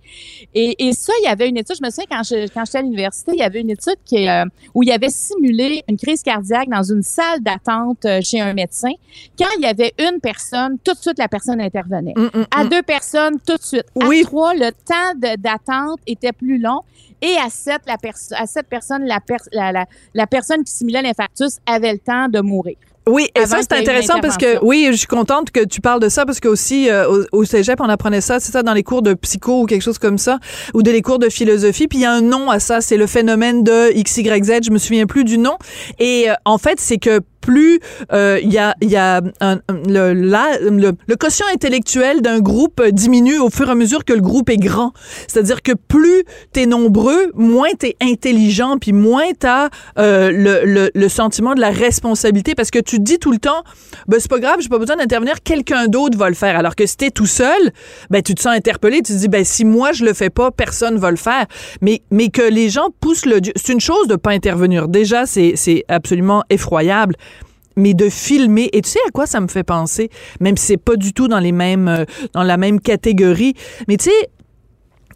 Et, 0.55 0.87
et 0.89 0.93
ça, 0.93 1.13
il 1.23 1.25
y 1.25 1.29
avait 1.29 1.49
une 1.49 1.57
étude, 1.57 1.77
je 1.81 1.85
me 1.85 1.91
souviens 1.91 2.07
quand 2.11 2.23
je, 2.23 2.47
quand 2.53 2.65
j'étais 2.65 2.79
à 2.79 2.83
l'université, 2.83 3.33
il 3.35 3.39
y 3.39 3.43
avait 3.43 3.61
une 3.61 3.71
étude 3.71 3.97
qui, 4.05 4.29
euh, 4.29 4.45
où 4.75 4.83
il 4.83 4.89
y 4.89 4.93
avait 4.93 5.09
simulé 5.11 5.83
une 5.89 5.97
crise 5.97 6.23
cardiaque 6.23 6.69
dans 6.69 6.83
une 6.83 7.03
salle 7.03 7.41
d'attente 7.41 8.05
euh, 8.05 8.21
chez 8.23 8.41
un 8.41 8.53
médecin. 8.55 8.93
Quand 9.39 9.49
il 9.59 9.63
y 9.63 9.67
avait 9.67 9.93
une 9.99 10.21
personne, 10.21 10.79
tout 10.85 10.93
de 10.95 10.99
suite, 10.99 11.19
la 11.19 11.29
personne 11.29 11.61
intervenait. 11.61 12.15
Mm, 12.17 12.29
mm, 12.39 12.47
À 12.51 12.65
mm. 12.65 12.69
deux 12.69 12.83
personnes, 12.83 13.39
tout 13.47 13.57
de 13.57 13.63
suite. 13.63 13.87
Oui. 13.95 14.21
À 14.21 14.25
trois, 14.25 14.55
le 14.55 14.71
temps 14.73 15.15
de- 15.17 15.37
d'attente 15.41 16.01
était 16.07 16.33
plus 16.33 16.59
long. 16.59 16.81
Et 17.25 17.37
à 17.37 17.49
sept, 17.51 17.83
la 17.87 17.97
perso- 17.99 18.35
à 18.37 18.47
sept 18.47 18.67
personnes, 18.67 19.05
la, 19.07 19.21
pers- 19.21 19.49
la, 19.53 19.71
la, 19.71 19.87
la 20.13 20.27
personne 20.27 20.65
qui 20.65 20.73
simulait 20.73 21.03
l'infarctus 21.03 21.59
avait 21.67 21.93
le 21.93 21.99
temps 22.01 22.29
de 22.29 22.41
mourir. 22.41 22.77
Oui, 23.07 23.29
et 23.35 23.47
ça, 23.47 23.59
c'est 23.61 23.73
intéressant 23.73 24.21
parce 24.21 24.37
que, 24.37 24.65
oui, 24.65 24.89
je 24.93 24.97
suis 24.97 25.07
contente 25.07 25.51
que 25.51 25.65
tu 25.65 25.81
parles 25.81 26.01
de 26.01 26.09
ça 26.09 26.25
parce 26.25 26.39
que 26.39 26.49
aussi, 26.49 26.89
euh, 26.89 27.09
au, 27.33 27.41
au 27.41 27.45
cégep, 27.45 27.81
on 27.81 27.89
apprenait 27.89 28.21
ça, 28.21 28.39
c'est 28.39 28.53
ça, 28.53 28.63
dans 28.63 28.75
les 28.75 28.85
cours 28.85 29.03
de 29.03 29.15
psycho 29.15 29.63
ou 29.63 29.67
quelque 29.67 29.83
chose 29.83 29.99
comme 29.99 30.19
ça, 30.19 30.39
ou 30.75 30.83
de 30.83 30.91
les 30.91 31.03
cours 31.03 31.19
de 31.19 31.29
philosophie. 31.29 31.89
Puis 31.89 31.99
il 31.99 32.03
y 32.03 32.07
a 32.07 32.13
un 32.13 32.21
nom 32.21 32.51
à 32.51 32.61
ça, 32.61 32.81
c'est 32.81 32.97
le 32.97 33.07
phénomène 33.07 33.65
de 33.65 33.93
XYZ, 33.93 34.61
je 34.65 34.71
me 34.71 34.79
souviens 34.79 35.07
plus 35.07 35.25
du 35.25 35.39
nom. 35.39 35.57
Et 35.99 36.31
euh, 36.31 36.35
en 36.45 36.59
fait, 36.59 36.79
c'est 36.79 36.99
que 36.99 37.21
plus 37.43 37.81
euh, 38.13 38.39
il 38.43 38.51
y 38.51 38.59
a, 38.59 38.75
y 38.81 38.97
a 38.97 39.21
un- 39.41 39.61
le, 39.87 40.15
le, 40.15 40.93
le 41.07 41.17
quotient 41.17 41.47
intellectuel 41.53 42.23
d'un 42.23 42.41
groupe 42.41 42.83
diminue 42.93 43.39
au 43.39 43.51
fur 43.51 43.69
et 43.69 43.73
à 43.73 43.75
mesure 43.75 44.05
que 44.07 44.15
le 44.15 44.23
groupe 44.23 44.49
est 44.49 44.57
grand. 44.57 44.93
C'est-à-dire 45.29 45.61
que 45.61 45.73
plus 45.73 46.25
t'es 46.53 46.65
nombreux, 46.67 47.33
moins 47.35 47.73
t'es 47.79 47.97
intelligent, 48.01 48.79
puis 48.79 48.93
moins 48.93 49.33
t'as 49.39 49.69
euh, 49.99 50.31
le, 50.31 50.65
le, 50.65 50.91
le 50.95 51.09
sentiment 51.09 51.55
de 51.55 51.61
la 51.61 51.71
responsabilité, 51.71 52.55
parce 52.55 52.71
que 52.71 52.79
tu 52.79 52.97
te 52.97 53.03
dis 53.03 53.19
tout 53.19 53.33
le 53.33 53.39
temps, 53.39 53.63
ben 54.09 54.19
c'est 54.21 54.31
pas 54.31 54.39
grave, 54.39 54.57
j'ai 54.61 54.69
pas 54.69 54.79
besoin 54.79 54.97
d'intervenir, 54.97 55.43
quelqu'un 55.43 55.89
d'autre 55.89 56.17
va 56.17 56.29
le 56.29 56.35
faire. 56.37 56.57
Alors 56.57 56.77
que 56.77 56.87
si 56.87 56.97
t'es 56.97 57.11
tout 57.11 57.27
seul, 57.27 57.73
ben 58.09 58.23
tu 58.23 58.35
te 58.35 58.41
sens 58.41 58.55
interpellé, 58.55 59.03
tu 59.03 59.13
te 59.13 59.19
dis, 59.19 59.29
ben 59.29 59.45
si 59.45 59.65
moi 59.65 59.93
je 59.93 60.05
le 60.05 60.15
fais 60.15 60.31
pas, 60.31 60.51
personne 60.53 60.97
va 60.97 61.11
le 61.11 61.17
faire. 61.17 61.47
Mais, 61.81 62.03
mais 62.11 62.29
que 62.29 62.43
les 62.43 62.71
gens 62.71 62.89
poussent 63.01 63.27
le... 63.27 63.41
C'est 63.57 63.73
une 63.73 63.81
chose 63.81 64.07
de 64.07 64.17
pas 64.17 64.31
intervenir. 64.31 64.89
Déjà, 64.89 65.27
c'est 65.27 65.53
c'est 65.57 65.85
absolument 65.89 66.43
effroyable 66.51 67.17
mais 67.77 67.95
de 67.95 68.09
filmer 68.09 68.69
et 68.73 68.83
tu 68.83 68.91
sais 68.91 69.01
à 69.09 69.11
quoi 69.11 69.27
ça 69.27 69.41
me 69.41 69.49
fait 69.49 69.65
penser? 69.65 70.11
Même 70.41 70.57
si 70.57 70.67
c'est 70.67 70.77
pas 70.77 70.97
du 70.97 71.13
tout 71.13 71.29
dans 71.29 71.41
les 71.41 71.53
mêmes 71.53 71.89
euh, 71.89 72.05
dans 72.35 72.43
la 72.43 72.57
même 72.57 72.81
catégorie 72.81 73.55
mais 73.89 73.97
tu 73.97 74.05
sais 74.11 74.31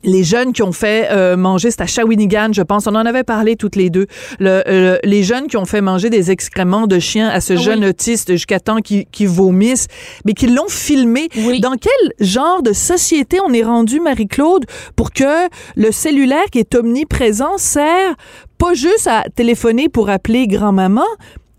les 0.02 0.24
jeunes 0.24 0.52
qui 0.52 0.62
ont 0.62 0.72
fait 0.72 1.08
euh, 1.10 1.36
manger, 1.36 1.70
c'est 1.70 1.80
à 1.80 1.86
Shawinigan, 1.86 2.52
je 2.52 2.62
pense, 2.62 2.86
on 2.86 2.94
en 2.94 3.06
avait 3.06 3.24
parlé 3.24 3.56
toutes 3.56 3.76
les 3.76 3.90
deux, 3.90 4.06
le, 4.38 4.62
euh, 4.68 4.98
les 5.02 5.22
jeunes 5.22 5.48
qui 5.48 5.56
ont 5.56 5.64
fait 5.64 5.80
manger 5.80 6.10
des 6.10 6.30
excréments 6.30 6.86
de 6.86 6.98
chiens 6.98 7.28
à 7.28 7.40
ce 7.40 7.54
Oui. 7.54 7.62
jeune 7.62 7.84
autiste 7.84 8.30
jusqu'à 8.32 8.60
temps 8.60 8.78
qu'il 8.78 9.06
qu'il 9.06 9.28
vomisse, 9.28 9.86
mais 10.24 10.32
qui 10.32 10.46
l'ont 10.46 10.68
filmé. 10.68 11.28
Oui. 11.36 11.60
Dans 11.60 11.74
quel 11.76 12.12
genre 12.20 12.62
de 12.62 12.72
société 12.72 13.38
on 13.44 13.52
est 13.52 13.64
rendu, 13.64 13.98
Marie-Claude, 14.00 14.66
pour 14.94 15.10
que 15.10 15.48
le 15.74 15.90
cellulaire 15.90 16.44
qui 16.52 16.60
est 16.60 16.74
omniprésent 16.74 17.58
sert 17.58 18.14
pas 18.58 18.74
juste 18.74 19.08
à 19.08 19.24
téléphoner 19.34 19.88
pour 19.88 20.08
appeler 20.08 20.46
grand-maman, 20.46 21.04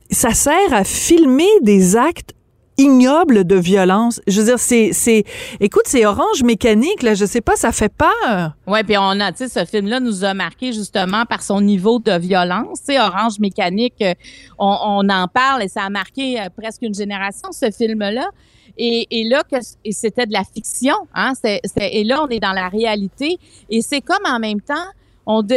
ça 0.09 0.33
sert 0.33 0.73
à 0.73 0.83
filmer 0.83 1.49
des 1.61 1.95
actes 1.95 2.33
ignobles 2.77 3.43
de 3.43 3.55
violence. 3.55 4.21
Je 4.27 4.39
veux 4.39 4.45
dire, 4.47 4.59
c'est, 4.59 4.91
c'est, 4.93 5.23
écoute, 5.59 5.83
c'est 5.85 6.05
orange 6.05 6.43
mécanique, 6.43 7.01
là, 7.01 7.15
je 7.15 7.25
sais 7.25 7.41
pas, 7.41 7.55
ça 7.55 7.71
fait 7.71 7.91
peur. 7.91 8.55
Oui, 8.67 8.83
puis 8.83 8.97
on 8.97 9.19
a, 9.19 9.31
tu 9.31 9.47
sais, 9.47 9.49
ce 9.49 9.65
film-là 9.65 9.99
nous 9.99 10.23
a 10.23 10.33
marqué 10.35 10.71
justement 10.73 11.25
par 11.25 11.41
son 11.41 11.59
niveau 11.59 11.97
de 11.99 12.17
violence. 12.19 12.79
Tu 12.79 12.93
sais, 12.93 12.99
Orange 12.99 13.39
Mécanique, 13.39 13.95
euh, 14.01 14.13
on, 14.59 14.77
on 14.83 15.09
en 15.09 15.27
parle 15.27 15.63
et 15.63 15.67
ça 15.67 15.81
a 15.83 15.89
marqué 15.89 16.39
euh, 16.39 16.49
presque 16.55 16.83
une 16.83 16.93
génération, 16.93 17.51
ce 17.51 17.71
film-là. 17.71 18.29
Et, 18.77 19.07
et 19.09 19.23
là, 19.23 19.41
c'était 19.89 20.27
de 20.27 20.33
la 20.33 20.43
fiction, 20.43 20.95
hein, 21.15 21.33
c'est, 21.41 21.61
et 21.79 22.03
là, 22.03 22.23
on 22.23 22.27
est 22.27 22.39
dans 22.39 22.53
la 22.53 22.69
réalité. 22.69 23.39
Et 23.71 23.81
c'est 23.81 24.01
comme 24.01 24.23
en 24.25 24.37
même 24.37 24.61
temps, 24.61 24.75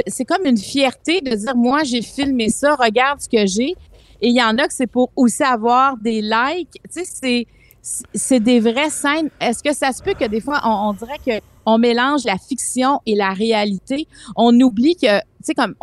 c'est 0.07 0.25
comme 0.25 0.47
une 0.47 0.57
fierté 0.57 1.21
de 1.21 1.35
dire, 1.35 1.55
moi, 1.55 1.85
j'ai 1.85 2.01
filmé 2.01 2.49
ça, 2.49 2.75
regarde 2.77 3.21
ce 3.21 3.29
que 3.29 3.47
j'ai. 3.47 3.75
Et 4.23 4.29
il 4.29 4.37
y 4.37 4.43
en 4.43 4.59
a 4.59 4.67
que 4.67 4.75
c'est 4.75 4.87
pour 4.87 5.11
aussi 5.17 5.43
avoir 5.43 5.97
des 5.97 6.21
likes. 6.21 6.81
Tu 6.93 7.05
sais, 7.05 7.05
c'est 7.05 7.47
c'est 7.83 8.41
des 8.41 8.61
vraies 8.61 8.91
scènes. 8.91 9.31
Est-ce 9.41 9.63
que 9.63 9.75
ça 9.75 9.93
se 9.93 10.03
peut 10.03 10.15
que 10.15 10.27
des 10.27 10.41
fois, 10.41 10.61
on, 10.65 10.93
dirait 10.93 11.19
que 11.25 11.45
on 11.67 11.79
mélange 11.79 12.25
la 12.25 12.37
fiction 12.37 13.01
et 13.07 13.15
la 13.15 13.33
réalité? 13.33 14.07
On 14.37 14.59
oublie 14.61 14.97
que, 14.97 15.19
tu 15.19 15.25
sais, 15.43 15.55
comme 15.55 15.75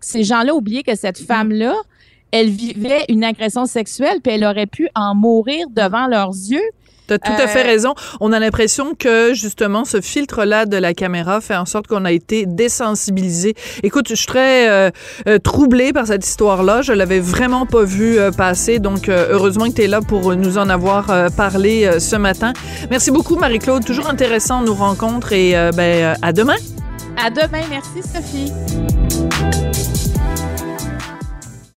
ces 0.00 0.24
gens-là 0.24 0.54
oubliaient 0.54 0.82
que 0.82 0.94
cette 0.94 1.18
femme-là, 1.18 1.74
elle 2.30 2.50
vivait 2.50 3.04
une 3.08 3.24
agression 3.24 3.64
sexuelle, 3.66 4.20
puis 4.22 4.34
elle 4.34 4.44
aurait 4.44 4.66
pu 4.66 4.88
en 4.94 5.14
mourir 5.14 5.68
devant 5.70 6.06
leurs 6.06 6.28
yeux. 6.28 6.68
T'as 7.08 7.18
tout 7.18 7.32
Euh, 7.32 7.44
à 7.44 7.48
fait 7.48 7.62
raison. 7.62 7.94
On 8.20 8.32
a 8.32 8.38
l'impression 8.38 8.92
que 8.96 9.34
justement 9.34 9.84
ce 9.84 10.00
filtre-là 10.00 10.66
de 10.66 10.76
la 10.76 10.94
caméra 10.94 11.40
fait 11.40 11.56
en 11.56 11.66
sorte 11.66 11.86
qu'on 11.88 12.04
a 12.04 12.12
été 12.12 12.46
désensibilisé. 12.46 13.54
Écoute, 13.82 14.06
je 14.08 14.14
suis 14.14 14.26
très 14.26 14.68
euh, 14.68 14.90
euh, 15.26 15.38
troublée 15.38 15.92
par 15.92 16.06
cette 16.06 16.24
histoire-là. 16.26 16.82
Je 16.82 16.92
l'avais 16.92 17.18
vraiment 17.20 17.66
pas 17.66 17.82
vue 17.82 18.18
euh, 18.18 18.30
passer, 18.30 18.78
donc 18.78 19.08
euh, 19.08 19.28
heureusement 19.30 19.66
que 19.66 19.72
tu 19.74 19.82
es 19.82 19.86
là 19.88 20.00
pour 20.02 20.36
nous 20.36 20.58
en 20.58 20.68
avoir 20.68 21.10
euh, 21.10 21.28
parlé 21.30 21.84
euh, 21.86 21.98
ce 21.98 22.16
matin. 22.16 22.52
Merci 22.90 23.10
beaucoup, 23.10 23.36
Marie-Claude. 23.36 23.84
Toujours 23.84 24.08
intéressant 24.10 24.60
nos 24.62 24.74
rencontres 24.74 25.32
et 25.32 25.56
euh, 25.56 25.70
ben, 25.72 25.82
euh, 26.04 26.14
à 26.22 26.32
demain. 26.32 26.56
À 27.16 27.30
demain. 27.30 27.62
Merci, 27.70 28.02
Sophie. 28.14 29.97